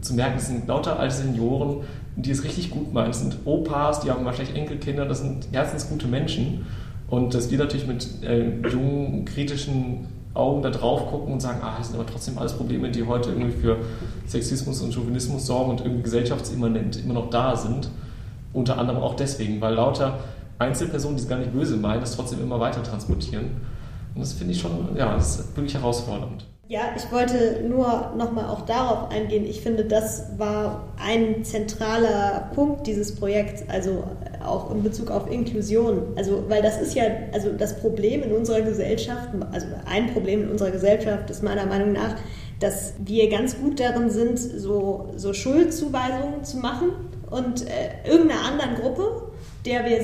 zu 0.00 0.14
merken, 0.14 0.36
es 0.36 0.46
sind 0.46 0.68
lauter 0.68 0.98
alte 0.98 1.14
Senioren, 1.14 1.78
die 2.16 2.30
es 2.30 2.44
richtig 2.44 2.70
gut 2.70 2.92
meinen. 2.92 3.10
Es 3.10 3.20
sind 3.20 3.38
Opas, 3.44 4.00
die 4.00 4.10
haben 4.10 4.24
wahrscheinlich 4.24 4.56
Enkelkinder, 4.56 5.06
das 5.06 5.20
sind 5.20 5.48
herzensgute 5.52 6.06
Menschen. 6.06 6.66
Und 7.08 7.34
dass 7.34 7.50
wir 7.50 7.58
natürlich 7.58 7.86
mit 7.86 8.22
äh, 8.22 8.50
jungen, 8.68 9.24
kritischen 9.24 10.06
Augen 10.34 10.62
da 10.62 10.70
drauf 10.70 11.10
gucken 11.10 11.34
und 11.34 11.40
sagen, 11.40 11.60
ah, 11.62 11.74
das 11.76 11.88
sind 11.88 12.00
aber 12.00 12.08
trotzdem 12.08 12.38
alles 12.38 12.54
Probleme, 12.54 12.90
die 12.90 13.04
heute 13.04 13.30
irgendwie 13.30 13.52
für 13.52 13.76
Sexismus 14.26 14.80
und 14.80 14.94
Chauvinismus 14.94 15.46
sorgen 15.46 15.70
und 15.70 15.80
irgendwie 15.82 16.02
gesellschaftsimmanent 16.02 17.04
immer 17.04 17.14
noch 17.14 17.28
da 17.28 17.54
sind. 17.54 17.90
Unter 18.54 18.78
anderem 18.78 19.02
auch 19.02 19.14
deswegen, 19.14 19.60
weil 19.60 19.74
lauter 19.74 20.20
Einzelpersonen, 20.58 21.16
die 21.16 21.22
es 21.22 21.28
gar 21.28 21.38
nicht 21.38 21.52
böse 21.52 21.76
meinen, 21.76 22.00
das 22.00 22.16
trotzdem 22.16 22.40
immer 22.40 22.60
weiter 22.60 22.82
transportieren. 22.82 23.46
Und 24.14 24.20
das 24.20 24.32
finde 24.32 24.52
ich 24.52 24.60
schon, 24.60 24.96
ja, 24.96 25.14
das 25.14 25.40
ist 25.40 25.56
wirklich 25.56 25.74
herausfordernd. 25.74 26.46
Ja, 26.72 26.94
ich 26.96 27.12
wollte 27.12 27.62
nur 27.68 28.14
nochmal 28.16 28.46
auch 28.46 28.62
darauf 28.62 29.10
eingehen. 29.10 29.44
Ich 29.44 29.60
finde, 29.60 29.84
das 29.84 30.24
war 30.38 30.88
ein 30.98 31.44
zentraler 31.44 32.48
Punkt 32.54 32.86
dieses 32.86 33.14
Projekts, 33.14 33.62
also 33.68 34.04
auch 34.42 34.74
in 34.74 34.82
Bezug 34.82 35.10
auf 35.10 35.30
Inklusion. 35.30 36.14
Also, 36.16 36.44
weil 36.48 36.62
das 36.62 36.80
ist 36.80 36.94
ja, 36.94 37.04
also 37.30 37.52
das 37.52 37.78
Problem 37.78 38.22
in 38.22 38.32
unserer 38.32 38.62
Gesellschaft, 38.62 39.28
also 39.52 39.66
ein 39.84 40.14
Problem 40.14 40.44
in 40.44 40.48
unserer 40.48 40.70
Gesellschaft 40.70 41.28
ist 41.28 41.42
meiner 41.42 41.66
Meinung 41.66 41.92
nach, 41.92 42.16
dass 42.58 42.94
wir 43.04 43.28
ganz 43.28 43.58
gut 43.58 43.78
darin 43.78 44.08
sind, 44.08 44.38
so, 44.38 45.10
so 45.14 45.34
Schuldzuweisungen 45.34 46.42
zu 46.42 46.56
machen 46.56 46.88
und 47.28 47.66
äh, 47.68 48.08
irgendeiner 48.10 48.46
anderen 48.46 48.76
Gruppe, 48.76 49.30
der 49.66 49.84
wir, 49.84 50.00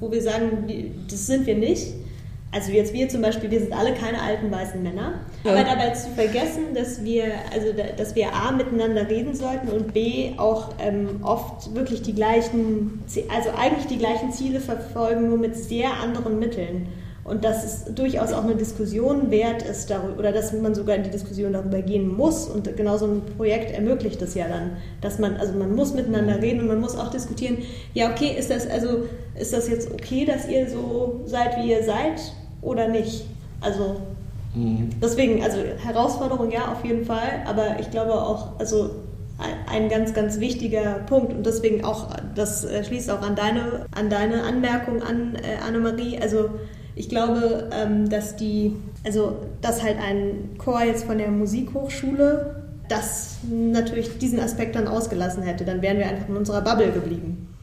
wo 0.00 0.12
wir 0.12 0.20
sagen, 0.20 0.68
das 1.08 1.26
sind 1.26 1.46
wir 1.46 1.56
nicht 1.56 2.03
also 2.54 2.70
jetzt 2.70 2.92
wir 2.92 3.08
zum 3.08 3.20
Beispiel, 3.20 3.50
wir 3.50 3.58
sind 3.58 3.72
alle 3.72 3.94
keine 3.94 4.22
alten 4.22 4.50
weißen 4.50 4.80
Männer, 4.80 5.14
ja. 5.42 5.50
aber 5.50 5.64
dabei 5.64 5.90
zu 5.90 6.08
vergessen, 6.10 6.72
dass 6.72 7.02
wir, 7.02 7.24
also 7.52 7.68
dass 7.96 8.14
wir 8.14 8.32
A 8.32 8.52
miteinander 8.52 9.10
reden 9.10 9.34
sollten 9.34 9.68
und 9.68 9.92
B 9.92 10.34
auch 10.36 10.72
ähm, 10.78 11.20
oft 11.24 11.74
wirklich 11.74 12.02
die 12.02 12.14
gleichen, 12.14 13.02
also 13.34 13.50
eigentlich 13.58 13.86
die 13.86 13.98
gleichen 13.98 14.30
Ziele 14.30 14.60
verfolgen, 14.60 15.28
nur 15.28 15.38
mit 15.38 15.56
sehr 15.56 15.94
anderen 16.00 16.38
Mitteln. 16.38 16.86
Und 17.24 17.42
dass 17.42 17.64
es 17.64 17.94
durchaus 17.94 18.32
auch 18.34 18.44
eine 18.44 18.54
Diskussion 18.54 19.30
wert 19.30 19.62
ist 19.62 19.88
darüber, 19.88 20.18
oder 20.18 20.30
dass 20.32 20.52
man 20.52 20.74
sogar 20.74 20.96
in 20.96 21.04
die 21.04 21.10
Diskussion 21.10 21.54
darüber 21.54 21.80
gehen 21.80 22.14
muss. 22.14 22.46
Und 22.46 22.76
genau 22.76 22.98
so 22.98 23.06
ein 23.06 23.22
Projekt 23.38 23.70
ermöglicht 23.70 24.20
das 24.20 24.34
ja 24.34 24.46
dann, 24.46 24.76
dass 25.00 25.18
man, 25.18 25.38
also 25.38 25.54
man 25.54 25.74
muss 25.74 25.94
miteinander 25.94 26.42
reden 26.42 26.60
und 26.60 26.66
man 26.66 26.80
muss 26.80 26.98
auch 26.98 27.10
diskutieren, 27.10 27.58
ja, 27.94 28.10
okay, 28.10 28.36
ist 28.38 28.50
das, 28.50 28.68
also, 28.68 29.04
ist 29.40 29.54
das 29.54 29.68
jetzt 29.68 29.90
okay, 29.90 30.26
dass 30.26 30.46
ihr 30.46 30.68
so 30.68 31.22
seid, 31.24 31.56
wie 31.56 31.70
ihr 31.70 31.82
seid? 31.82 32.20
Oder 32.64 32.88
nicht. 32.88 33.26
Also 33.60 34.00
mhm. 34.54 34.90
deswegen, 35.00 35.42
also 35.42 35.58
Herausforderung 35.58 36.50
ja 36.50 36.72
auf 36.72 36.84
jeden 36.84 37.04
Fall, 37.04 37.44
aber 37.46 37.78
ich 37.78 37.90
glaube 37.90 38.14
auch, 38.14 38.58
also 38.58 38.90
ein 39.68 39.88
ganz, 39.88 40.14
ganz 40.14 40.38
wichtiger 40.38 41.00
Punkt 41.06 41.32
und 41.32 41.44
deswegen 41.44 41.84
auch, 41.84 42.08
das 42.34 42.64
äh, 42.64 42.84
schließt 42.84 43.10
auch 43.10 43.22
an 43.22 43.34
deine, 43.34 43.86
an 43.90 44.08
deine 44.08 44.44
Anmerkung 44.44 45.02
an, 45.02 45.34
äh, 45.34 45.60
Annemarie. 45.66 46.18
Also 46.20 46.50
ich 46.94 47.08
glaube, 47.08 47.68
ähm, 47.72 48.08
dass 48.08 48.36
die, 48.36 48.76
also 49.04 49.38
dass 49.60 49.82
halt 49.82 49.96
ein 49.98 50.56
Chor 50.58 50.84
jetzt 50.84 51.04
von 51.04 51.18
der 51.18 51.28
Musikhochschule 51.28 52.62
das 52.88 53.38
natürlich 53.50 54.18
diesen 54.18 54.38
Aspekt 54.38 54.76
dann 54.76 54.86
ausgelassen 54.86 55.42
hätte, 55.42 55.64
dann 55.64 55.82
wären 55.82 55.98
wir 55.98 56.06
einfach 56.06 56.28
in 56.28 56.36
unserer 56.36 56.60
Bubble 56.60 56.92
geblieben. 56.92 57.53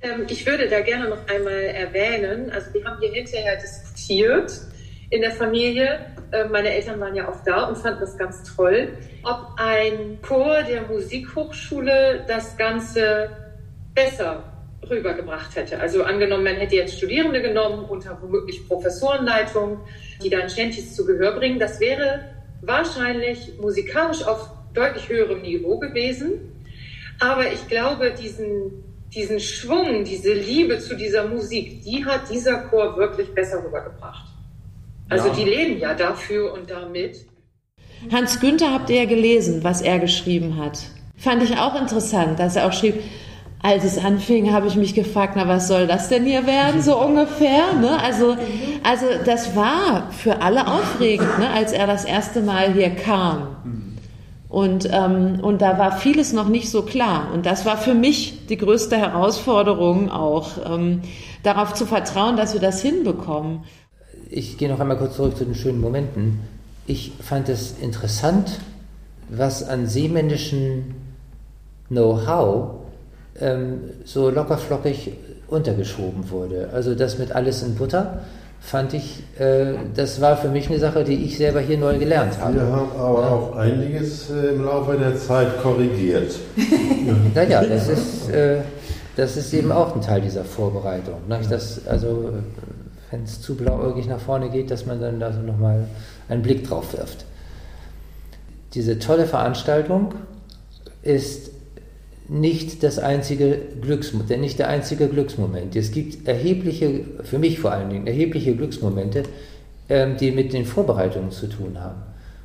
Ähm, 0.00 0.26
ich 0.28 0.46
würde 0.46 0.68
da 0.68 0.80
gerne 0.80 1.08
noch 1.08 1.26
einmal 1.28 1.52
erwähnen, 1.52 2.50
also 2.50 2.72
wir 2.72 2.84
haben 2.84 3.00
hier 3.00 3.12
hinterher 3.12 3.56
diskutiert 3.56 4.52
in 5.10 5.20
der 5.20 5.32
Familie. 5.32 6.14
Äh, 6.30 6.44
meine 6.44 6.70
Eltern 6.70 7.00
waren 7.00 7.14
ja 7.14 7.28
auch 7.28 7.42
da 7.44 7.64
und 7.64 7.76
fanden 7.76 8.00
das 8.00 8.16
ganz 8.16 8.42
toll, 8.54 8.96
ob 9.22 9.54
ein 9.56 10.18
Chor 10.22 10.62
der 10.62 10.82
Musikhochschule 10.82 12.24
das 12.28 12.56
Ganze 12.56 13.30
besser 13.94 14.44
rübergebracht 14.88 15.56
hätte. 15.56 15.80
Also 15.80 16.04
angenommen, 16.04 16.44
man 16.44 16.56
hätte 16.56 16.76
jetzt 16.76 16.96
Studierende 16.96 17.42
genommen 17.42 17.84
unter 17.84 18.16
womöglich 18.22 18.66
Professorenleitung, 18.68 19.80
die 20.22 20.30
dann 20.30 20.48
Shanties 20.48 20.94
zu 20.94 21.04
Gehör 21.04 21.32
bringen. 21.32 21.58
Das 21.58 21.80
wäre 21.80 22.20
wahrscheinlich 22.62 23.58
musikalisch 23.60 24.24
auf 24.24 24.50
deutlich 24.74 25.08
höherem 25.08 25.42
Niveau 25.42 25.78
gewesen. 25.78 26.64
Aber 27.20 27.50
ich 27.52 27.66
glaube, 27.66 28.12
diesen, 28.12 28.87
diesen 29.14 29.40
Schwung, 29.40 30.04
diese 30.04 30.32
Liebe 30.32 30.78
zu 30.78 30.96
dieser 30.96 31.26
Musik, 31.26 31.82
die 31.82 32.04
hat 32.04 32.30
dieser 32.30 32.58
Chor 32.68 32.96
wirklich 32.96 33.32
besser 33.34 33.64
rübergebracht. 33.64 34.26
Also 35.08 35.28
ja. 35.28 35.34
die 35.34 35.44
leben 35.44 35.78
ja 35.78 35.94
dafür 35.94 36.52
und 36.52 36.70
damit. 36.70 37.26
Hans 38.12 38.38
Günther 38.40 38.72
habt 38.72 38.90
ihr 38.90 38.96
ja 38.96 39.04
gelesen, 39.06 39.64
was 39.64 39.80
er 39.80 39.98
geschrieben 39.98 40.56
hat. 40.62 40.78
Fand 41.16 41.42
ich 41.42 41.56
auch 41.58 41.80
interessant, 41.80 42.38
dass 42.38 42.56
er 42.56 42.66
auch 42.66 42.72
schrieb, 42.72 43.02
als 43.60 43.82
es 43.82 43.98
anfing, 43.98 44.52
habe 44.52 44.68
ich 44.68 44.76
mich 44.76 44.94
gefragt, 44.94 45.34
na, 45.36 45.48
was 45.48 45.66
soll 45.66 45.88
das 45.88 46.08
denn 46.08 46.24
hier 46.24 46.46
werden, 46.46 46.80
so 46.80 46.96
ungefähr, 46.96 47.72
ne? 47.74 48.00
Also, 48.00 48.36
also, 48.84 49.06
das 49.24 49.56
war 49.56 50.12
für 50.12 50.40
alle 50.42 50.68
aufregend, 50.68 51.38
ne, 51.40 51.50
als 51.50 51.72
er 51.72 51.88
das 51.88 52.04
erste 52.04 52.40
Mal 52.40 52.72
hier 52.72 52.90
kam. 52.90 53.87
Und, 54.48 54.88
ähm, 54.90 55.40
und 55.42 55.60
da 55.60 55.78
war 55.78 55.92
vieles 55.92 56.32
noch 56.32 56.48
nicht 56.48 56.70
so 56.70 56.82
klar. 56.82 57.28
Und 57.34 57.44
das 57.44 57.66
war 57.66 57.76
für 57.76 57.94
mich 57.94 58.46
die 58.46 58.56
größte 58.56 58.96
Herausforderung 58.96 60.10
auch, 60.10 60.52
ähm, 60.66 61.02
darauf 61.42 61.74
zu 61.74 61.84
vertrauen, 61.84 62.36
dass 62.36 62.54
wir 62.54 62.60
das 62.60 62.80
hinbekommen. 62.80 63.60
Ich 64.30 64.56
gehe 64.56 64.68
noch 64.68 64.80
einmal 64.80 64.96
kurz 64.96 65.16
zurück 65.16 65.36
zu 65.36 65.44
den 65.44 65.54
schönen 65.54 65.80
Momenten. 65.80 66.40
Ich 66.86 67.12
fand 67.20 67.48
es 67.48 67.74
interessant, 67.80 68.60
was 69.28 69.68
an 69.68 69.86
seemännischen 69.86 70.94
Know-how 71.88 72.70
ähm, 73.40 73.80
so 74.04 74.30
lockerflockig 74.30 75.12
untergeschoben 75.48 76.30
wurde. 76.30 76.70
Also 76.72 76.94
das 76.94 77.18
mit 77.18 77.32
alles 77.32 77.62
in 77.62 77.74
Butter 77.74 78.22
fand 78.60 78.94
ich, 78.94 79.22
äh, 79.38 79.74
das 79.94 80.20
war 80.20 80.36
für 80.36 80.48
mich 80.48 80.68
eine 80.68 80.78
Sache, 80.78 81.04
die 81.04 81.24
ich 81.24 81.38
selber 81.38 81.60
hier 81.60 81.78
neu 81.78 81.98
gelernt 81.98 82.38
habe. 82.40 82.54
Wir 82.54 82.62
haben 82.62 82.90
aber 82.98 83.22
ja. 83.22 83.28
auch 83.28 83.56
einiges 83.56 84.30
äh, 84.30 84.54
im 84.54 84.64
Laufe 84.64 84.96
der 84.96 85.16
Zeit 85.16 85.62
korrigiert. 85.62 86.34
naja, 87.34 87.64
das 87.64 87.88
ist, 87.88 88.30
äh, 88.30 88.58
das 89.16 89.36
ist 89.36 89.52
eben 89.54 89.72
auch 89.72 89.94
ein 89.94 90.02
Teil 90.02 90.20
dieser 90.20 90.44
Vorbereitung. 90.44 91.16
Ne? 91.28 91.40
Das, 91.48 91.86
also, 91.86 92.30
wenn 93.10 93.24
es 93.24 93.40
zu 93.40 93.56
blauäugig 93.56 94.06
nach 94.06 94.20
vorne 94.20 94.50
geht, 94.50 94.70
dass 94.70 94.86
man 94.86 95.00
dann 95.00 95.18
da 95.18 95.32
so 95.32 95.40
nochmal 95.40 95.84
einen 96.28 96.42
Blick 96.42 96.68
drauf 96.68 96.92
wirft. 96.92 97.24
Diese 98.74 98.98
tolle 98.98 99.26
Veranstaltung 99.26 100.14
ist 101.02 101.50
nicht 102.28 102.82
das 102.82 102.98
einzige 102.98 103.58
Glücksmoment, 103.80 104.40
nicht 104.40 104.58
der 104.58 104.68
einzige 104.68 105.08
Glücksmoment. 105.08 105.74
Es 105.74 105.90
gibt 105.92 106.28
erhebliche, 106.28 107.00
für 107.24 107.38
mich 107.38 107.58
vor 107.58 107.72
allen 107.72 107.88
Dingen, 107.88 108.06
erhebliche 108.06 108.54
Glücksmomente, 108.54 109.22
ähm, 109.88 110.16
die 110.18 110.30
mit 110.30 110.52
den 110.52 110.66
Vorbereitungen 110.66 111.30
zu 111.30 111.46
tun 111.46 111.80
haben. 111.80 112.02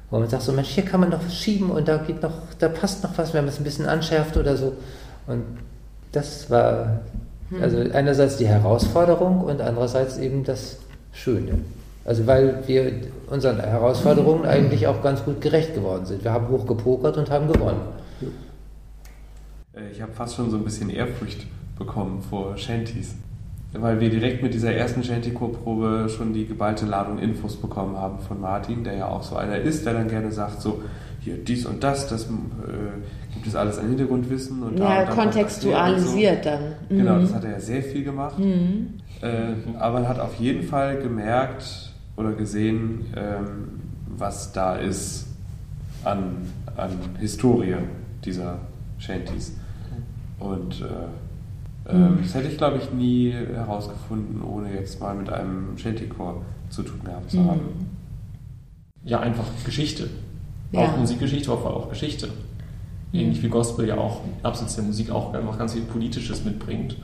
Wo 0.10 0.20
man 0.20 0.30
sagt 0.30 0.44
so, 0.44 0.54
Mensch, 0.54 0.70
hier 0.70 0.86
kann 0.86 1.02
man 1.02 1.10
noch 1.10 1.26
was 1.26 1.36
schieben 1.36 1.70
und 1.70 1.88
da 1.88 1.98
geht 1.98 2.22
noch, 2.22 2.32
da 2.60 2.70
passt 2.70 3.04
noch 3.04 3.18
was, 3.18 3.34
wenn 3.34 3.44
man 3.44 3.54
es 3.54 3.60
ein 3.60 3.66
bisschen 3.66 3.86
anschärft 3.86 4.38
oder 4.38 4.56
so. 4.56 4.74
Und 5.28 5.44
das 6.14 6.50
war 6.50 7.02
hm. 7.50 7.62
also 7.62 7.78
einerseits 7.94 8.38
die 8.38 8.48
Herausforderung 8.48 9.42
und 9.42 9.60
andererseits 9.60 10.18
eben 10.18 10.46
das 10.46 10.78
Schöne. 11.12 11.60
Also 12.06 12.26
weil 12.26 12.64
wir 12.68 12.92
unseren 13.30 13.60
Herausforderungen 13.60 14.46
eigentlich 14.46 14.88
auch 14.88 15.02
ganz 15.02 15.24
gut 15.24 15.42
gerecht 15.42 15.74
geworden 15.74 16.06
sind. 16.06 16.24
Wir 16.24 16.32
haben 16.32 16.50
hoch 16.50 16.66
gepokert 16.68 17.18
und 17.18 17.30
haben 17.30 17.52
gewonnen. 17.52 17.82
Äh, 19.76 19.92
ich 19.92 20.02
habe 20.02 20.12
fast 20.12 20.36
schon 20.36 20.50
so 20.50 20.58
ein 20.58 20.64
bisschen 20.64 20.90
Ehrfurcht 20.90 21.46
bekommen 21.78 22.22
vor 22.22 22.58
Shanties. 22.58 23.16
Weil 23.74 24.00
wir 24.00 24.12
direkt 24.12 24.44
mit 24.44 24.54
dieser 24.54 24.72
ersten 24.72 25.04
Shantycore-Probe 25.04 26.08
schon 26.16 26.32
die 26.32 26.46
geballte 26.46 26.86
Ladung 26.86 27.18
Infos 27.18 27.56
bekommen 27.56 27.98
haben 27.98 28.20
von 28.20 28.40
Martin, 28.40 28.84
der 28.84 28.96
ja 28.96 29.08
auch 29.08 29.24
so 29.24 29.36
einer 29.36 29.58
ist, 29.58 29.86
der 29.88 29.94
dann 29.94 30.08
gerne 30.10 30.32
sagt, 30.32 30.62
so, 30.62 30.84
hier 31.22 31.38
dies 31.38 31.66
und 31.66 31.84
das, 31.84 32.08
das 32.08 32.26
äh, 32.26 32.28
gibt 33.34 33.48
es 33.48 33.56
alles 33.56 33.80
an 33.80 33.88
Hintergrundwissen 33.88 34.62
und 34.62 34.78
ja, 34.78 35.06
da, 35.06 35.10
und 35.10 35.18
kontextualisiert 35.18 36.44
so. 36.44 36.50
dann. 36.52 36.64
Mhm. 36.90 36.98
Genau, 36.98 37.20
das 37.20 37.34
hat 37.34 37.44
er 37.46 37.52
ja 37.52 37.60
sehr 37.60 37.82
viel 37.82 38.04
gemacht. 38.04 38.38
Mhm. 38.38 39.00
Äh, 39.22 39.78
aber 39.80 40.02
man 40.02 40.08
hat 40.08 40.20
auf 40.20 40.36
jeden 40.36 40.64
Fall 40.64 41.02
gemerkt 41.02 41.94
oder 42.16 42.34
gesehen, 42.34 43.06
ähm, 43.16 43.80
was 44.18 44.52
da 44.52 44.76
ist 44.76 45.26
an, 46.04 46.36
an 46.78 46.92
Historie 47.20 47.78
dieser 48.24 48.60
Shanties. 49.00 49.54
Und 50.44 50.84
äh, 51.90 51.96
mhm. 51.96 52.20
das 52.22 52.34
hätte 52.36 52.50
ich, 52.50 52.58
glaube 52.58 52.78
ich, 52.78 52.92
nie 52.92 53.32
herausgefunden, 53.32 54.42
ohne 54.42 54.74
jetzt 54.74 55.00
mal 55.00 55.16
mit 55.16 55.30
einem 55.30 55.78
Shantycore 55.78 56.42
zu 56.70 56.84
tun 56.84 57.00
gehabt 57.04 57.32
zu 57.32 57.38
mhm. 57.38 57.50
haben. 57.50 57.62
Ja, 59.06 59.20
einfach 59.20 59.46
Geschichte. 59.66 60.10
Ja. 60.72 60.82
Auch 60.82 60.98
Musikgeschichte, 60.98 61.52
aber 61.52 61.76
auch 61.76 61.90
Geschichte. 61.90 62.30
Ähnlich 63.14 63.44
wie 63.44 63.48
Gospel 63.48 63.88
ja 63.88 63.96
auch 63.96 64.22
abseits 64.42 64.76
der 64.76 64.84
Musik 64.84 65.12
auch 65.12 65.34
einfach 65.36 65.58
ganz 65.58 65.74
viel 65.74 65.84
Politisches 65.84 66.44
mitbringt. 66.44 66.98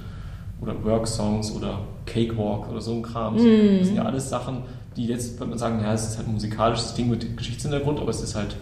Oder 0.60 0.84
Worksongs 0.84 1.56
oder 1.56 1.82
Cakewalk 2.06 2.70
oder 2.70 2.82
so 2.82 2.94
ein 2.94 3.04
Kram. 3.04 3.36
Mhm. 3.36 3.78
Das 3.78 3.88
sind 3.88 3.96
ja 3.96 4.04
alles 4.04 4.30
Sachen, 4.30 4.64
die 4.98 5.06
jetzt, 5.06 5.40
wenn 5.40 5.50
man 5.50 5.58
sagen, 5.58 5.80
ja, 5.82 5.94
es 5.94 6.10
ist 6.10 6.18
halt 6.18 6.28
ein 6.28 6.34
musikalisches 6.34 6.96
Ding 6.96 7.10
mit 7.10 7.38
Geschichtshintergrund, 7.38 8.00
aber 8.00 8.10
es 8.10 8.22
ist 8.22 8.36
halt 8.36 8.56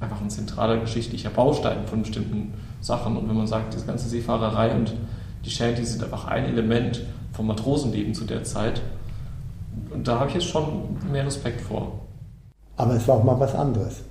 einfach 0.00 0.20
ein 0.20 0.30
zentraler 0.30 0.78
geschichtlicher 0.78 1.30
Baustein 1.30 1.86
von 1.86 2.02
bestimmten 2.02 2.54
Sachen. 2.80 3.16
Und 3.16 3.28
wenn 3.28 3.36
man 3.36 3.46
sagt, 3.46 3.74
diese 3.74 3.86
ganze 3.86 4.08
Seefahrerei 4.08 4.74
und 4.74 4.94
die 5.44 5.50
Shanties 5.50 5.92
sind 5.92 6.04
einfach 6.04 6.26
ein 6.26 6.44
Element 6.44 7.02
vom 7.32 7.46
Matrosenleben 7.46 8.14
zu 8.14 8.24
der 8.24 8.44
Zeit. 8.44 8.80
Und 9.90 10.06
da 10.06 10.20
habe 10.20 10.28
ich 10.28 10.34
jetzt 10.34 10.46
schon 10.46 10.96
mehr 11.10 11.26
Respekt 11.26 11.60
vor. 11.60 12.00
Aber 12.76 12.94
es 12.94 13.06
war 13.08 13.16
auch 13.16 13.24
mal 13.24 13.38
was 13.38 13.54
anderes. 13.54 14.02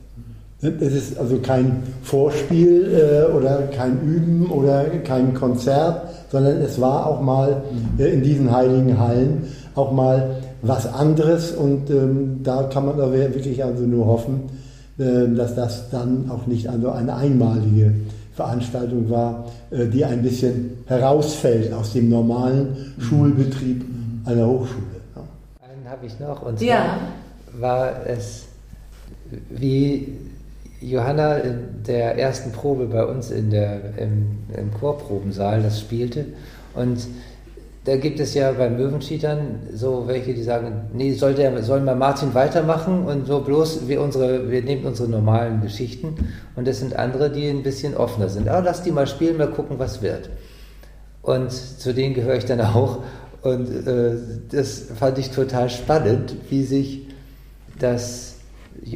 Es 0.59 0.93
ist 0.93 1.17
also 1.19 1.37
kein 1.37 1.83
Vorspiel 2.01 2.91
äh, 2.91 3.31
oder 3.31 3.67
kein 3.67 4.01
Üben 4.01 4.47
oder 4.49 4.85
kein 5.03 5.35
Konzert, 5.35 6.09
sondern 6.31 6.57
es 6.61 6.81
war 6.81 7.05
auch 7.05 7.21
mal 7.21 7.61
äh, 7.99 8.11
in 8.13 8.23
diesen 8.23 8.51
heiligen 8.51 8.97
Hallen 8.97 9.53
auch 9.75 9.91
mal 9.91 10.37
was 10.63 10.91
anderes 10.91 11.51
und 11.51 11.91
ähm, 11.91 12.39
da 12.41 12.63
kann 12.63 12.87
man 12.87 12.97
wirklich 12.97 13.63
also 13.63 13.83
nur 13.83 14.07
hoffen, 14.07 14.49
dass 14.97 15.55
das 15.55 15.89
dann 15.89 16.29
auch 16.29 16.47
nicht 16.47 16.67
also 16.67 16.89
eine 16.89 17.15
einmalige 17.15 17.93
Veranstaltung 18.33 19.09
war, 19.09 19.45
äh, 19.71 19.87
die 19.87 20.05
ein 20.05 20.21
bisschen 20.21 20.83
herausfällt 20.85 21.73
aus 21.73 21.93
dem 21.93 22.09
normalen 22.09 22.93
Schulbetrieb 22.99 23.83
einer 24.25 24.47
Hochschule. 24.47 24.83
Einen 25.61 25.89
habe 25.89 26.05
ich 26.05 26.19
noch, 26.19 26.43
und 26.43 26.59
zwar 26.59 26.67
ja. 26.67 26.99
war 27.59 28.05
es, 28.05 28.45
wie 29.49 30.13
Johanna 30.81 31.37
in 31.37 31.59
der 31.87 32.17
ersten 32.17 32.51
Probe 32.51 32.85
bei 32.85 33.03
uns 33.05 33.31
in 33.31 33.49
der, 33.49 33.97
im, 33.97 34.37
im 34.55 34.71
Chorprobensaal 34.79 35.63
das 35.63 35.79
spielte 35.79 36.25
und 36.75 37.07
da 37.87 37.95
gibt 37.95 38.19
es 38.19 38.33
ja 38.33 38.51
bei 38.51 38.69
Möwenschiedern 38.69 39.59
so 39.73 40.07
welche, 40.07 40.33
die 40.33 40.43
sagen, 40.43 40.89
nee, 40.93 41.13
soll, 41.13 41.33
der, 41.33 41.63
soll 41.63 41.79
mal 41.79 41.95
Martin 41.95 42.33
weitermachen 42.33 43.05
und 43.05 43.27
so 43.27 43.39
bloß 43.39 43.87
wir, 43.87 44.01
unsere, 44.01 44.51
wir 44.51 44.61
nehmen 44.61 44.83
unsere 44.83 45.07
normalen 45.07 45.61
Geschichten. 45.61 46.15
Und 46.57 46.67
es 46.67 46.79
sind 46.79 46.97
andere, 46.97 47.31
die 47.31 47.47
ein 47.47 47.63
bisschen 47.63 47.95
offener 47.95 48.27
sind. 48.27 48.49
Aber 48.49 48.61
lass 48.61 48.83
die 48.83 48.91
mal 48.91 49.07
spielen, 49.07 49.37
mal 49.37 49.47
gucken, 49.47 49.79
was 49.79 50.01
wird. 50.01 50.29
Und 51.21 51.49
zu 51.53 51.93
denen 51.93 52.13
gehöre 52.13 52.35
ich 52.35 52.43
dann 52.43 52.59
auch. 52.59 53.03
Und 53.41 53.69
äh, 53.87 54.17
das 54.51 54.87
fand 54.99 55.17
ich 55.17 55.31
total 55.31 55.69
spannend, 55.69 56.35
wie 56.49 56.63
sich 56.63 57.07
das, 57.79 58.35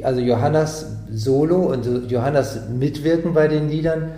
also 0.03 0.19
Johannas 0.19 0.85
Solo 1.09 1.71
und 1.71 2.11
Johannas 2.11 2.67
Mitwirken 2.69 3.33
bei 3.33 3.47
den 3.47 3.69
Liedern, 3.69 4.11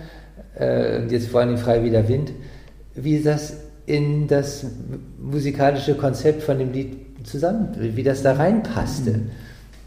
äh, 0.58 1.06
jetzt 1.06 1.28
vor 1.28 1.42
allem 1.42 1.58
Frei 1.58 1.84
wie 1.84 1.90
der 1.90 2.08
Wind, 2.08 2.32
wie 2.96 3.22
das 3.22 3.63
in 3.86 4.26
das 4.28 4.66
musikalische 5.20 5.94
Konzept 5.94 6.42
von 6.42 6.58
dem 6.58 6.72
Lied 6.72 6.96
zusammen, 7.24 7.70
wie 7.78 8.02
das 8.02 8.22
da 8.22 8.34
reinpasste. 8.34 9.20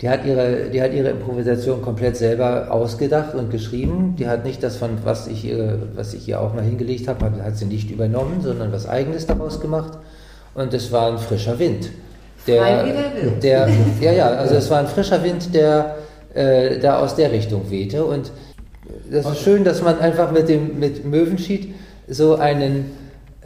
Die 0.01 0.09
hat, 0.09 0.25
ihre, 0.25 0.69
die 0.69 0.79
hat 0.79 0.93
ihre 0.93 1.09
Improvisation 1.09 1.81
komplett 1.81 2.17
selber 2.17 2.67
ausgedacht 2.69 3.33
und 3.33 3.49
geschrieben. 3.49 4.15
Die 4.19 4.27
hat 4.27 4.45
nicht 4.45 4.61
das, 4.61 4.77
von 4.77 4.91
was 5.03 5.27
ich 5.27 5.45
ihr, 5.45 5.79
was 5.95 6.13
ich 6.13 6.27
ihr 6.27 6.39
auch 6.39 6.53
mal 6.53 6.63
hingelegt 6.63 7.07
habe, 7.07 7.31
hat 7.43 7.57
sie 7.57 7.65
nicht 7.65 7.89
übernommen, 7.89 8.41
sondern 8.43 8.71
was 8.71 8.87
Eigenes 8.87 9.25
daraus 9.25 9.59
gemacht. 9.59 9.97
Und 10.53 10.71
es 10.75 10.91
war 10.91 11.11
ein 11.11 11.17
frischer 11.17 11.57
Wind. 11.57 11.89
Der, 12.45 12.61
Frei 12.61 12.85
wie 12.85 12.91
der 12.91 13.23
Wind. 13.23 13.43
Der, 13.43 13.69
ja, 14.01 14.11
ja, 14.11 14.27
also 14.27 14.55
es 14.55 14.69
war 14.69 14.79
ein 14.79 14.87
frischer 14.87 15.23
Wind, 15.23 15.53
der 15.55 15.95
äh, 16.35 16.77
da 16.77 16.99
aus 16.99 17.15
der 17.15 17.31
Richtung 17.31 17.71
wehte. 17.71 18.05
Und 18.05 18.31
das 19.11 19.25
ist 19.25 19.39
schön, 19.39 19.63
dass 19.63 19.81
man 19.81 19.99
einfach 19.99 20.31
mit 20.31 20.47
dem 20.47 20.79
mit 20.79 21.05
Möwenschied 21.05 21.73
so 22.07 22.35
einen 22.35 22.91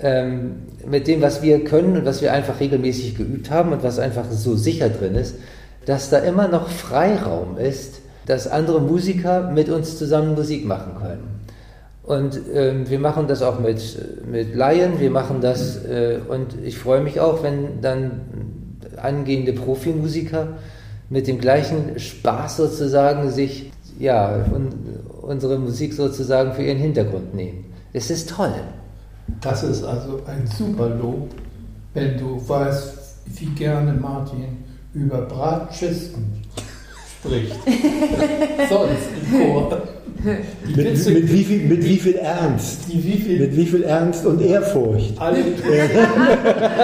ähm, 0.02 0.64
mit 0.86 1.08
dem, 1.08 1.22
was 1.22 1.42
wir 1.42 1.64
können 1.64 1.98
und 1.98 2.06
was 2.06 2.22
wir 2.22 2.34
einfach 2.34 2.60
regelmäßig 2.60 3.16
geübt 3.16 3.50
haben 3.52 3.72
und 3.72 3.84
was 3.84 4.00
einfach 4.00 4.26
so 4.32 4.56
sicher 4.56 4.90
drin 4.90 5.16
ist, 5.16 5.36
dass 5.86 6.10
da 6.10 6.20
immer 6.20 6.48
noch 6.48 6.70
Freiraum 6.70 7.58
ist, 7.58 8.02
dass 8.26 8.48
andere 8.48 8.82
Musiker 8.82 9.52
mit 9.52 9.70
uns 9.70 9.98
zusammen 9.98 10.36
Musik 10.36 10.66
machen 10.66 10.94
können. 11.02 11.42
Und 12.04 12.40
ähm, 12.54 12.90
wir 12.90 13.00
machen 13.00 13.28
das 13.28 13.42
auch 13.42 13.60
mit, 13.60 13.82
mit 14.30 14.56
Laien, 14.56 15.00
wir 15.00 15.12
machen 15.12 15.40
das 15.42 15.86
äh, 15.86 16.18
und 16.28 16.56
ich 16.64 16.78
freue 16.78 17.02
mich 17.02 17.20
auch, 17.20 17.44
wenn 17.44 17.82
dann 17.82 18.22
angehende 18.98 19.54
Profimusiker 19.54 20.48
mit 21.10 21.28
dem 21.28 21.40
gleichen 21.40 22.00
Spaß 22.00 22.58
sozusagen 22.58 23.30
sich 23.30 23.72
ja, 24.00 24.46
un, 24.54 24.70
unsere 25.22 25.60
Musik 25.60 25.94
sozusagen 25.94 26.54
für 26.54 26.64
ihren 26.64 26.78
Hintergrund 26.80 27.36
nehmen. 27.36 27.66
Es 27.94 28.10
ist 28.10 28.30
toll. 28.30 28.54
Das 29.39 29.63
ist 29.63 29.84
also 29.84 30.22
ein 30.28 30.46
super 30.48 30.89
Lob, 30.89 31.30
wenn 31.94 32.17
du 32.17 32.41
weißt, 32.48 32.98
wie 33.36 33.46
gerne 33.48 33.94
Martin 33.94 34.58
über 34.94 35.22
Bratschisten 35.22 36.44
spricht. 37.20 37.56
Sonst 38.70 39.08
im 39.15 39.39
Chor. 39.39 39.82
Die 40.24 40.76
Mit, 40.76 41.06
mit, 41.08 41.32
wie 41.34 41.44
viel, 41.44 41.67
mit 41.67 41.84
wie 41.84 41.98
viel 41.98 42.15
Ernst? 42.15 42.82
die 42.91 43.04
wie 43.04 43.17
viel 43.17 43.39
Mit 43.39 43.56
wie 43.56 43.65
viel 43.65 43.84
Ernst 43.84 44.26
und 44.26 44.39
Ehrfurcht? 44.41 45.20
alle, 45.20 45.38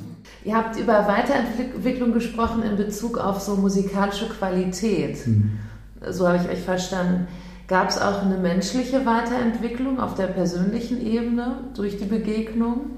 Ihr 0.44 0.56
habt 0.56 0.78
über 0.78 1.08
Weiterentwicklung 1.08 2.14
gesprochen 2.14 2.64
in 2.64 2.76
Bezug 2.76 3.18
auf 3.18 3.40
so 3.40 3.56
musikalische 3.56 4.28
Qualität. 4.28 5.18
So 6.10 6.28
habe 6.28 6.40
ich 6.44 6.50
euch 6.50 6.64
verstanden. 6.64 7.28
Gab 7.68 7.90
es 7.90 8.00
auch 8.00 8.22
eine 8.22 8.38
menschliche 8.38 9.06
Weiterentwicklung 9.06 10.00
auf 10.00 10.16
der 10.16 10.28
persönlichen 10.28 11.06
Ebene 11.06 11.58
durch 11.76 11.98
die 11.98 12.06
Begegnung? 12.06 12.92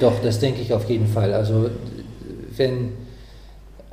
Doch, 0.00 0.22
das 0.22 0.38
denke 0.38 0.60
ich 0.60 0.72
auf 0.72 0.88
jeden 0.88 1.08
Fall. 1.08 1.32
Also 1.32 1.70
wenn 2.56 2.92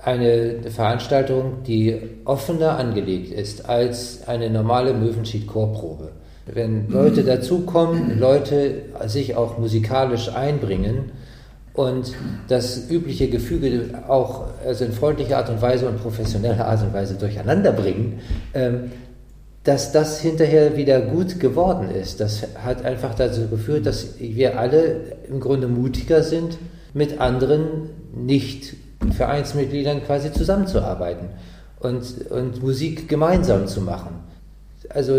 eine 0.03 0.69
Veranstaltung, 0.69 1.63
die 1.65 1.99
offener 2.25 2.77
angelegt 2.77 3.31
ist 3.31 3.67
als 3.67 4.27
eine 4.27 4.49
normale 4.49 4.93
Möwenschied-Chorprobe, 4.93 6.09
wenn 6.45 6.89
Leute 6.89 7.23
dazukommen, 7.23 8.19
Leute 8.19 8.83
sich 9.05 9.35
auch 9.35 9.57
musikalisch 9.57 10.29
einbringen 10.33 11.11
und 11.73 12.13
das 12.47 12.89
übliche 12.89 13.29
Gefüge 13.29 13.89
auch 14.07 14.45
also 14.65 14.85
in 14.85 14.91
freundlicher 14.91 15.37
Art 15.37 15.49
und 15.49 15.61
Weise 15.61 15.87
und 15.87 16.01
professioneller 16.01 16.67
Art 16.67 16.83
und 16.83 16.93
Weise 16.93 17.15
durcheinander 17.15 17.71
bringen, 17.71 18.19
ähm, 18.53 18.91
dass 19.63 19.91
das 19.91 20.19
hinterher 20.19 20.75
wieder 20.75 21.01
gut 21.01 21.39
geworden 21.39 21.89
ist. 21.89 22.19
Das 22.19 22.47
hat 22.63 22.83
einfach 22.83 23.13
dazu 23.13 23.47
geführt, 23.47 23.85
dass 23.85 24.19
wir 24.19 24.59
alle 24.59 25.01
im 25.29 25.39
Grunde 25.39 25.67
mutiger 25.67 26.23
sind, 26.23 26.57
mit 26.93 27.19
anderen 27.19 27.89
nicht 28.13 28.75
Vereinsmitgliedern 29.15 30.03
quasi 30.03 30.31
zusammenzuarbeiten 30.31 31.29
und, 31.79 32.31
und 32.31 32.61
Musik 32.63 33.07
gemeinsam 33.07 33.67
zu 33.67 33.81
machen. 33.81 34.19
Also 34.89 35.17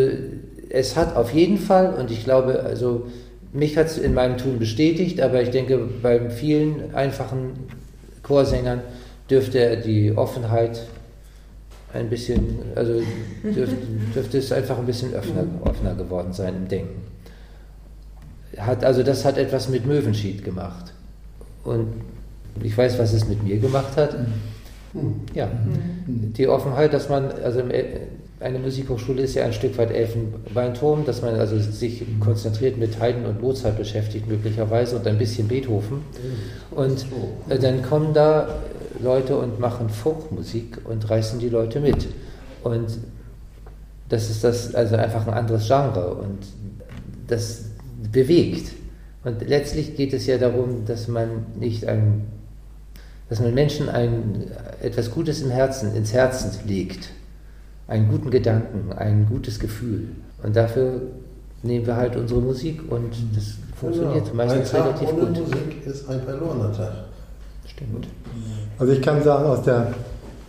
es 0.71 0.97
hat 0.97 1.17
auf 1.17 1.33
jeden 1.33 1.59
Fall, 1.59 1.95
und 1.95 2.11
ich 2.11 2.25
glaube, 2.25 2.61
also 2.61 3.07
mich 3.53 3.77
hat 3.77 3.87
es 3.87 3.99
in 3.99 4.15
meinem 4.15 4.39
Tun 4.39 4.59
bestätigt, 4.59 5.21
aber 5.21 5.43
ich 5.43 5.51
denke, 5.51 5.79
bei 6.03 6.31
vielen 6.31 6.95
einfachen 6.95 7.53
Chorsängern 8.23 8.81
dürfte 9.29 9.77
die 9.79 10.17
Offenheit 10.17 10.83
ein 11.95 12.09
bisschen, 12.09 12.59
also 12.75 13.01
dürfte, 13.43 13.77
dürfte 14.15 14.39
es 14.39 14.53
einfach 14.53 14.79
ein 14.79 14.87
bisschen 14.87 15.15
offener, 15.15 15.45
offener 15.65 15.95
geworden 15.95 16.33
sein 16.33 16.57
im 16.57 16.69
Denken. 16.69 17.03
Hat, 18.57 18.85
also 18.85 19.03
das 19.03 19.25
hat 19.25 19.39
etwas 19.39 19.69
mit 19.69 19.87
Möwenschied 19.87 20.45
gemacht. 20.45 20.93
Und 21.65 21.89
ich 22.63 22.77
weiß, 22.77 22.99
was 22.99 23.13
es 23.13 23.27
mit 23.29 23.43
mir 23.43 23.59
gemacht 23.59 23.97
hat. 23.97 24.17
Ja, 25.35 25.51
die 26.07 26.49
Offenheit, 26.49 26.93
dass 26.93 27.09
man, 27.09 27.31
also 27.43 27.63
eine 28.41 28.59
Musikhochschule 28.59 29.23
ist 29.23 29.35
ja 29.35 29.45
ein 29.45 29.53
Stück 29.53 29.79
weit 29.79 29.91
Elfenbeinturm, 29.91 31.07
dass 31.07 31.23
man 31.23 31.37
also 31.37 31.59
sich 31.59 32.05
konzentriert 32.21 32.77
mit 32.77 33.01
Haydn 33.01 33.25
und 33.25 33.41
Mozart 33.41 33.79
beschäftigt 33.79 34.29
möglicherweise 34.29 34.97
und 34.97 35.07
ein 35.07 35.17
bisschen 35.17 35.49
Beethoven. 35.49 36.03
Und 36.73 37.07
äh, 37.49 37.59
dann 37.59 37.83
kommen 37.83 38.13
da 38.13 38.49
Leute 39.03 39.37
und 39.37 39.61
machen 39.61 39.89
Folkmusik 39.91 40.79
und 40.85 41.09
reißen 41.11 41.39
die 41.39 41.49
Leute 41.49 41.81
mit. 41.81 42.09
Und 42.63 42.99
das 44.09 44.31
ist 44.31 44.45
das, 44.45 44.75
also 44.75 44.97
einfach 44.97 45.27
ein 45.27 45.35
anderes 45.35 45.67
Genre 45.67 46.15
und 46.15 46.39
das 47.27 47.65
bewegt. 48.11 48.73
Und 49.25 49.47
letztlich 49.49 49.97
geht 49.97 50.13
es 50.13 50.27
ja 50.27 50.39
darum, 50.39 50.85
dass 50.87 51.09
man 51.09 51.47
nicht 51.59 51.87
ein, 51.87 52.25
dass 53.29 53.41
man 53.41 53.55
Menschen 53.55 53.89
ein, 53.89 54.45
etwas 54.83 55.11
Gutes 55.11 55.43
im 55.43 55.51
Herzen, 55.51 55.95
ins 55.95 56.13
Herzen 56.13 56.51
legt. 56.67 57.11
Einen 57.89 58.09
guten 58.09 58.31
Gedanken, 58.31 58.93
ein 58.93 59.27
gutes 59.29 59.59
Gefühl. 59.59 60.09
Und 60.43 60.57
dafür 60.57 61.03
nehmen 61.63 61.87
wir 61.87 61.97
halt 61.97 62.17
unsere 62.17 62.41
Musik 62.41 62.81
und 62.91 63.13
das 63.35 63.55
funktioniert 63.77 64.25
Genau. 64.25 64.37
meistens 64.37 64.75
ein 64.75 64.83
Tag 64.83 64.87
relativ 64.87 65.13
ohne 65.13 65.21
gut. 65.27 65.39
Musik 65.41 65.87
ist 65.87 66.09
ein 66.09 66.21
verlorener 66.23 66.73
Tag. 66.73 66.93
Stimmt. 67.67 68.09
Also 68.79 68.93
ich 68.93 69.03
kann 69.03 69.23
sagen, 69.23 69.45
aus 69.47 69.63
der, 69.63 69.95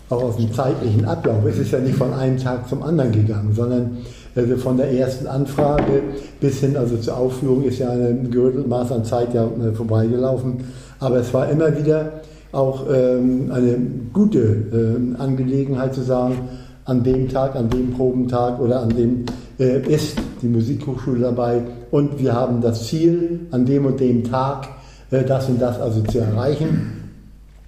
auch 0.10 0.24
aus 0.24 0.38
dem 0.38 0.54
zeitlichen 0.54 1.06
Ablauf 1.06 1.46
ist 1.46 1.60
es 1.60 1.72
ja 1.72 1.80
nicht 1.80 1.96
von 1.96 2.14
einem 2.14 2.38
Tag 2.38 2.68
zum 2.68 2.84
anderen 2.84 3.12
gegangen, 3.12 3.54
sondern 3.54 3.98
also 4.36 4.58
von 4.58 4.78
der 4.78 4.92
ersten 4.92 5.28
Anfrage 5.28 6.02
bis 6.40 6.60
hin 6.60 6.76
also 6.76 6.98
zur 6.98 7.18
Aufführung 7.18 7.64
ist 7.64 7.80
ja 7.80 7.92
ein 7.92 8.32
gerüttelt 8.32 8.68
Maß 8.68 8.92
an 8.92 9.06
Zeit 9.06 9.34
ja 9.34 9.46
äh, 9.46 9.72
vorbeigelaufen. 9.74 10.64
Aber 11.00 11.18
es 11.18 11.34
war 11.34 11.50
immer 11.50 11.78
wieder 11.78 12.22
auch 12.52 12.86
ähm, 12.92 13.52
eine 13.54 13.78
gute 14.12 14.40
ähm, 14.40 15.16
Angelegenheit 15.20 15.94
zu 15.94 16.02
sagen, 16.02 16.38
an 16.86 17.04
dem 17.04 17.30
Tag, 17.30 17.56
an 17.56 17.70
dem 17.70 17.94
Probentag 17.94 18.60
oder 18.60 18.82
an 18.82 18.90
dem 18.90 19.26
äh, 19.60 19.80
ist 19.88 20.18
die 20.42 20.48
Musikhochschule 20.48 21.20
dabei 21.20 21.62
und 21.92 22.20
wir 22.20 22.34
haben 22.34 22.62
das 22.62 22.88
Ziel, 22.88 23.42
an 23.52 23.66
dem 23.66 23.86
und 23.86 24.00
dem 24.00 24.24
Tag 24.24 24.68
äh, 25.12 25.24
das 25.24 25.48
und 25.50 25.62
das 25.62 25.80
also 25.80 26.02
zu 26.02 26.20
erreichen 26.20 27.03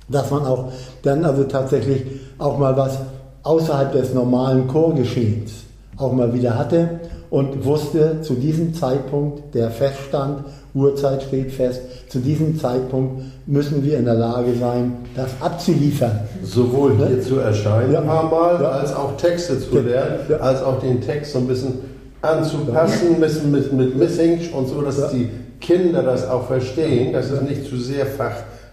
dass 0.08 0.30
man 0.32 0.46
auch 0.46 0.72
dann 1.04 1.26
also 1.26 1.44
tatsächlich 1.44 2.04
auch 2.38 2.58
mal 2.58 2.76
was 2.78 2.98
außerhalb 3.44 3.92
des 3.92 4.14
normalen 4.14 4.68
Chorgeschehens 4.68 5.52
auch 5.98 6.12
mal 6.12 6.34
wieder 6.34 6.58
hatte 6.58 7.00
und 7.30 7.64
wusste 7.66 8.22
zu 8.22 8.34
diesem 8.36 8.74
Zeitpunkt, 8.74 9.54
der 9.56 9.72
feststand, 9.72 10.44
Uhrzeit 10.74 11.24
steht 11.24 11.52
fest, 11.54 11.82
zu 12.10 12.20
diesem 12.20 12.60
Zeitpunkt 12.60 13.22
müssen 13.46 13.84
wir 13.84 13.98
in 13.98 14.06
der 14.06 14.16
Lage 14.16 14.54
sein, 14.60 14.98
das 15.16 15.30
abzuliefern. 15.40 16.20
Sowohl 16.44 16.98
hier 16.98 17.22
zu 17.22 17.38
erscheinen 17.40 17.94
Ja. 17.94 18.02
ein 18.02 18.08
paar 18.08 18.30
Mal, 18.30 18.62
Ja. 18.62 18.70
als 18.72 18.94
auch 18.94 19.16
Texte 19.16 19.58
zu 19.60 19.80
lernen, 19.80 20.20
Ja. 20.30 20.38
als 20.38 20.62
auch 20.62 20.80
den 20.82 21.00
Text 21.02 21.32
so 21.32 21.40
ein 21.40 21.48
bisschen 21.48 21.76
anzupassen, 22.22 23.16
ein 23.16 23.22
bisschen 23.22 23.52
mit, 23.52 23.72
mit 23.72 23.96
Missing 23.98 24.40
und 24.54 24.68
so, 24.68 24.82
dass 24.82 25.12
die 25.12 25.30
Kinder 25.62 26.04
das 26.04 26.28
auch 26.30 26.46
verstehen, 26.48 27.14
dass 27.14 27.30
es 27.32 27.42
nicht 27.42 27.66
zu 27.70 27.78
sehr 27.78 28.06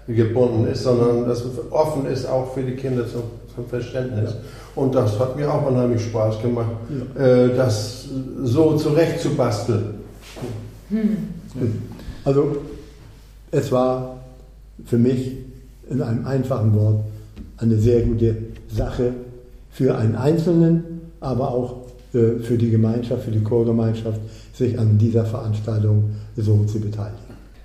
fachgebunden 0.06 0.66
ist, 0.66 0.82
sondern 0.82 1.28
dass 1.28 1.44
es 1.44 1.58
offen 1.70 2.06
ist 2.06 2.26
auch 2.26 2.52
für 2.54 2.62
die 2.62 2.74
Kinder 2.74 3.06
zum, 3.06 3.22
zum 3.54 3.66
Verständnis. 3.66 4.34
Und 4.74 4.94
das 4.94 5.18
hat 5.18 5.36
mir 5.36 5.52
auch 5.52 5.66
unheimlich 5.66 6.02
Spaß 6.02 6.40
gemacht, 6.40 6.70
äh, 7.16 7.48
das 7.54 8.08
so 8.42 8.76
zurechtzubasteln. 8.76 9.94
Also 12.24 12.56
es 13.50 13.72
war 13.72 14.16
für 14.86 14.98
mich 14.98 15.36
in 15.90 16.00
einem 16.02 16.26
einfachen 16.26 16.74
Wort 16.74 17.00
eine 17.58 17.76
sehr 17.76 18.02
gute 18.02 18.36
Sache 18.70 19.12
für 19.70 19.96
einen 19.96 20.16
Einzelnen, 20.16 21.02
aber 21.20 21.50
auch 21.50 21.76
äh, 22.14 22.40
für 22.40 22.56
die 22.56 22.70
Gemeinschaft, 22.70 23.24
für 23.24 23.30
die 23.30 23.42
Chorgemeinschaft, 23.42 24.20
sich 24.54 24.78
an 24.78 24.98
dieser 24.98 25.24
Veranstaltung 25.24 26.10
so 26.36 26.64
zu 26.64 26.80
beteiligen. 26.80 27.18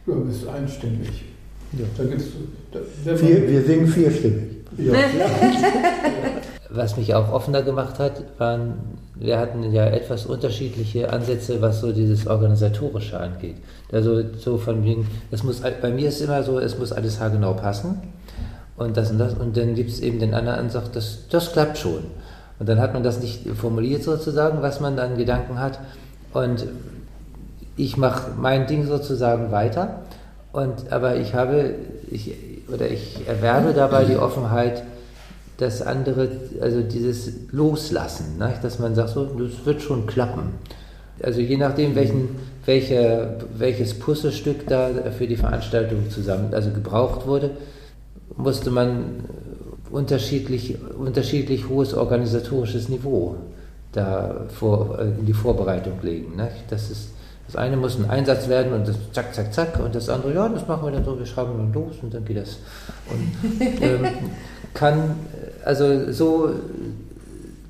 Du 0.06 0.23
bist 0.26 0.47
einstimmig. 0.47 1.26
Ja. 1.73 1.86
Da 1.97 2.03
gibt's, 2.03 2.25
da, 2.71 3.15
Vier, 3.15 3.47
wir 3.47 3.62
singen 3.63 3.88
vierstimmig. 3.88 4.43
Ja. 4.77 4.93
was 6.69 6.97
mich 6.97 7.13
auch 7.15 7.32
offener 7.32 7.62
gemacht 7.62 7.99
hat, 7.99 8.23
waren, 8.38 8.73
wir 9.15 9.39
hatten 9.39 9.71
ja 9.71 9.86
etwas 9.86 10.25
unterschiedliche 10.25 11.12
Ansätze, 11.12 11.62
was 11.62 11.82
so 11.82 11.91
dieses 11.91 12.27
Organisatorische 12.27 13.19
angeht. 13.19 13.56
Also 13.91 14.21
so 14.38 14.58
von 14.58 14.84
wegen, 14.84 15.08
es 15.32 15.43
muss, 15.43 15.62
bei 15.62 15.89
mir 15.89 16.10
ist 16.10 16.21
immer 16.21 16.43
so, 16.43 16.60
es 16.60 16.77
muss 16.77 16.91
alles 16.91 17.19
haargenau 17.19 17.53
passen 17.53 17.99
und 18.75 18.97
das 18.97 19.12
und 19.12 19.17
das 19.17 19.34
und 19.34 19.58
dann 19.58 19.75
gibt 19.75 19.89
es 19.89 20.01
eben 20.01 20.19
den 20.19 20.34
anderen 20.34 20.60
Ansatz, 20.60 20.91
das, 20.91 21.27
das 21.30 21.51
klappt 21.51 21.77
schon. 21.77 22.03
Und 22.60 22.67
dann 22.67 22.80
hat 22.80 22.93
man 22.93 23.03
das 23.03 23.19
nicht 23.21 23.47
formuliert 23.56 24.03
sozusagen, 24.03 24.62
was 24.62 24.80
man 24.80 24.97
dann 24.97 25.17
Gedanken 25.17 25.60
hat 25.60 25.80
und 26.34 26.65
ich 27.75 27.97
mache 27.97 28.32
mein 28.38 28.67
Ding 28.67 28.86
sozusagen 28.88 29.51
weiter 29.51 30.01
und 30.51 30.91
aber 30.91 31.17
ich 31.17 31.33
habe, 31.33 31.75
ich, 32.10 32.33
oder 32.73 32.89
ich 32.89 33.27
erwerbe 33.27 33.73
dabei 33.73 34.05
die 34.05 34.17
Offenheit, 34.17 34.83
das 35.57 35.81
andere, 35.81 36.29
also 36.62 36.81
dieses 36.81 37.31
Loslassen, 37.51 38.38
ne? 38.38 38.53
dass 38.62 38.79
man 38.79 38.95
sagt, 38.95 39.10
so, 39.10 39.25
das 39.25 39.65
wird 39.65 39.81
schon 39.81 40.05
klappen. 40.05 40.53
Also 41.21 41.41
je 41.41 41.57
nachdem, 41.57 41.95
welchen, 41.95 42.29
welche, 42.65 43.38
welches 43.57 43.97
Puzzlestück 43.97 44.67
da 44.67 44.89
für 45.17 45.25
die 45.25 45.36
Veranstaltung 45.36 46.12
zusammen, 46.12 46.53
also 46.53 46.69
gebraucht 46.69 47.25
wurde, 47.25 47.51
musste 48.36 48.69
man 48.69 49.23
unterschiedlich, 49.89 50.77
unterschiedlich 50.97 51.69
hohes 51.69 51.93
organisatorisches 51.95 52.89
Niveau 52.89 53.36
da 53.93 54.45
vor, 54.49 54.99
in 54.99 55.25
die 55.25 55.33
Vorbereitung 55.33 55.93
legen. 56.03 56.36
Ne? 56.36 56.49
Das 56.69 56.91
ist 56.91 57.10
das 57.47 57.55
eine 57.55 57.77
muss 57.77 57.97
ein 57.97 58.10
Einsatz 58.10 58.49
werden 58.49 58.73
und 58.73 58.88
das 58.88 58.97
zack, 59.13 59.33
zack, 59.33 59.53
zack 59.53 59.79
und 59.79 59.95
das 59.95 60.10
andere, 60.10 60.33
ja, 60.33 60.49
das 60.49 60.67
machen 60.67 60.86
wir 60.86 60.91
dann 60.91 61.05
so, 61.05 61.17
wir 61.17 61.25
schreiben 61.25 61.53
dann 61.57 61.73
los 61.73 61.95
und 62.01 62.13
dann 62.13 62.25
geht 62.25 62.38
das. 62.38 62.57
Und 63.10 63.81
ähm, 63.81 64.05
kann, 64.73 65.15
also 65.63 66.12
so, 66.12 66.51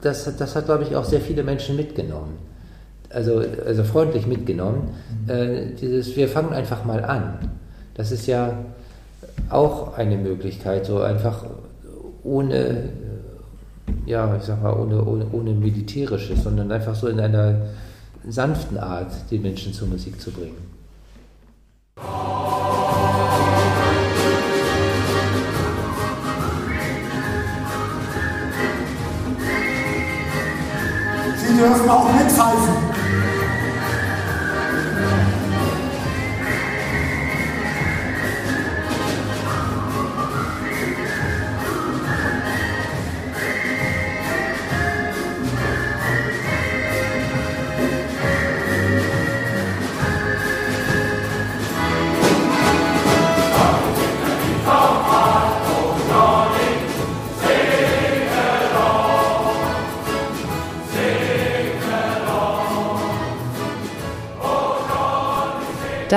das, 0.01 0.35
das 0.35 0.55
hat, 0.55 0.65
glaube 0.65 0.83
ich, 0.83 0.95
auch 0.95 1.05
sehr 1.05 1.21
viele 1.21 1.43
Menschen 1.43 1.75
mitgenommen. 1.75 2.37
Also, 3.09 3.43
also 3.65 3.83
freundlich 3.83 4.25
mitgenommen. 4.25 4.89
Mhm. 5.25 5.29
Äh, 5.29 5.65
dieses, 5.79 6.15
wir 6.15 6.27
fangen 6.27 6.53
einfach 6.53 6.83
mal 6.83 7.05
an. 7.05 7.37
Das 7.93 8.11
ist 8.11 8.27
ja 8.27 8.57
auch 9.49 9.95
eine 9.97 10.17
Möglichkeit, 10.17 10.85
so 10.87 11.01
einfach 11.01 11.45
ohne, 12.23 12.89
ja, 14.05 14.35
ich 14.35 14.43
sag 14.43 14.61
mal, 14.61 14.73
ohne, 14.73 15.03
ohne, 15.05 15.25
ohne 15.31 15.51
militärisches, 15.51 16.43
sondern 16.43 16.71
einfach 16.71 16.95
so 16.95 17.07
in 17.07 17.19
einer 17.19 17.55
sanften 18.29 18.77
Art 18.77 19.11
die 19.31 19.39
Menschen 19.39 19.73
zur 19.73 19.87
Musik 19.87 20.19
zu 20.19 20.31
bringen. 20.31 20.57
Sie 31.37 31.57
dürfen 31.57 31.89
auch 31.89 32.13
mitpfeifen. 32.13 32.86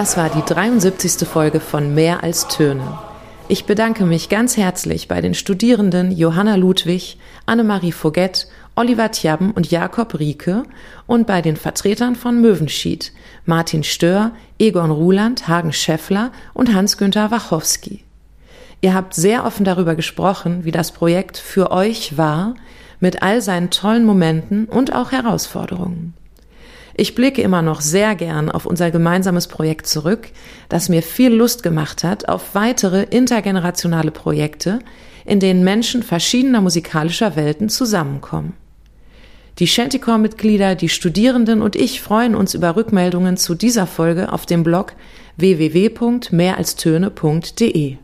Das 0.01 0.17
war 0.17 0.31
die 0.31 0.41
73. 0.41 1.29
Folge 1.29 1.61
von 1.61 1.95
Mehr 1.95 2.23
als 2.23 2.49
Töne. 2.49 2.99
Ich 3.49 3.67
bedanke 3.67 4.07
mich 4.07 4.31
ganz 4.31 4.57
herzlich 4.57 5.09
bei 5.09 5.21
den 5.21 5.35
Studierenden 5.35 6.11
Johanna 6.11 6.55
Ludwig, 6.55 7.19
Annemarie 7.45 7.93
Foget, 7.93 8.49
Oliver 8.77 9.11
Tjabben 9.11 9.51
und 9.51 9.71
Jakob 9.71 10.19
Rieke 10.19 10.63
und 11.07 11.27
bei 11.27 11.43
den 11.43 11.57
Vertretern 11.57 12.17
von 12.17 12.41
Möwenschied, 12.41 13.13
Martin 13.45 13.85
Stör, 13.85 14.31
Egon 14.59 14.91
Ruland, 14.91 15.49
Hagen 15.49 15.75
Scheffler 15.75 16.33
und 16.55 16.73
Hans-Günther 16.73 17.31
Wachowski. 17.31 18.03
Ihr 18.81 18.95
habt 18.95 19.13
sehr 19.13 19.45
offen 19.45 19.67
darüber 19.67 19.97
gesprochen, 19.97 20.65
wie 20.65 20.73
das 20.73 20.93
Projekt 20.93 21.37
für 21.37 21.73
euch 21.73 22.17
war, 22.17 22.55
mit 23.01 23.23
all 23.23 23.43
seinen 23.43 23.69
tollen 23.69 24.07
Momenten 24.07 24.65
und 24.65 24.95
auch 24.95 25.13
Herausforderungen. 25.13 26.15
Ich 26.95 27.15
blicke 27.15 27.43
immer 27.43 27.63
noch 27.63 27.81
sehr 27.81 28.15
gern 28.15 28.51
auf 28.51 28.67
unser 28.67 28.91
gemeinsames 28.91 29.47
Projekt 29.47 29.87
zurück, 29.87 30.29
das 30.69 30.89
mir 30.89 31.03
viel 31.03 31.33
Lust 31.33 31.63
gemacht 31.63 32.05
hat 32.05 32.29
auf 32.29 32.55
weitere 32.55 33.05
intergenerationale 33.05 34.11
Projekte, 34.11 34.81
in 35.25 35.41
denen 35.41 35.65
Menschen 35.65 36.03
verschiedener 36.03 36.61
musikalischer 36.61 37.37
Welten 37.37 37.69
zusammenkommen. 37.69 38.55
Die 39.59 39.67
Shantycore-Mitglieder, 39.67 40.75
die 40.75 40.89
Studierenden 40.89 41.61
und 41.61 41.77
ich 41.77 42.01
freuen 42.01 42.35
uns 42.35 42.55
über 42.55 42.77
Rückmeldungen 42.77 43.37
zu 43.37 43.55
dieser 43.55 43.87
Folge 43.87 44.33
auf 44.33 44.47
dem 44.47 44.63
Blog 44.63 44.95
www.mehralstöne.de. 45.37 47.97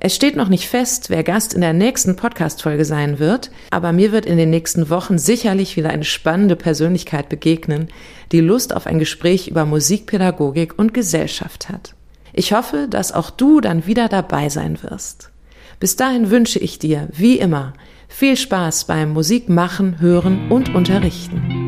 Es 0.00 0.14
steht 0.14 0.36
noch 0.36 0.48
nicht 0.48 0.68
fest, 0.68 1.10
wer 1.10 1.24
Gast 1.24 1.54
in 1.54 1.60
der 1.60 1.72
nächsten 1.72 2.14
Podcast-Folge 2.14 2.84
sein 2.84 3.18
wird, 3.18 3.50
aber 3.70 3.92
mir 3.92 4.12
wird 4.12 4.26
in 4.26 4.36
den 4.36 4.50
nächsten 4.50 4.90
Wochen 4.90 5.18
sicherlich 5.18 5.76
wieder 5.76 5.90
eine 5.90 6.04
spannende 6.04 6.54
Persönlichkeit 6.54 7.28
begegnen, 7.28 7.88
die 8.30 8.40
Lust 8.40 8.74
auf 8.74 8.86
ein 8.86 9.00
Gespräch 9.00 9.48
über 9.48 9.64
Musikpädagogik 9.64 10.78
und 10.78 10.94
Gesellschaft 10.94 11.68
hat. 11.68 11.94
Ich 12.32 12.52
hoffe, 12.52 12.86
dass 12.88 13.10
auch 13.10 13.30
du 13.30 13.60
dann 13.60 13.86
wieder 13.86 14.08
dabei 14.08 14.48
sein 14.50 14.80
wirst. 14.84 15.32
Bis 15.80 15.96
dahin 15.96 16.30
wünsche 16.30 16.60
ich 16.60 16.78
dir, 16.78 17.08
wie 17.12 17.38
immer, 17.38 17.72
viel 18.06 18.36
Spaß 18.36 18.84
beim 18.84 19.12
Musik 19.12 19.48
machen, 19.48 20.00
hören 20.00 20.50
und 20.50 20.74
unterrichten. 20.74 21.67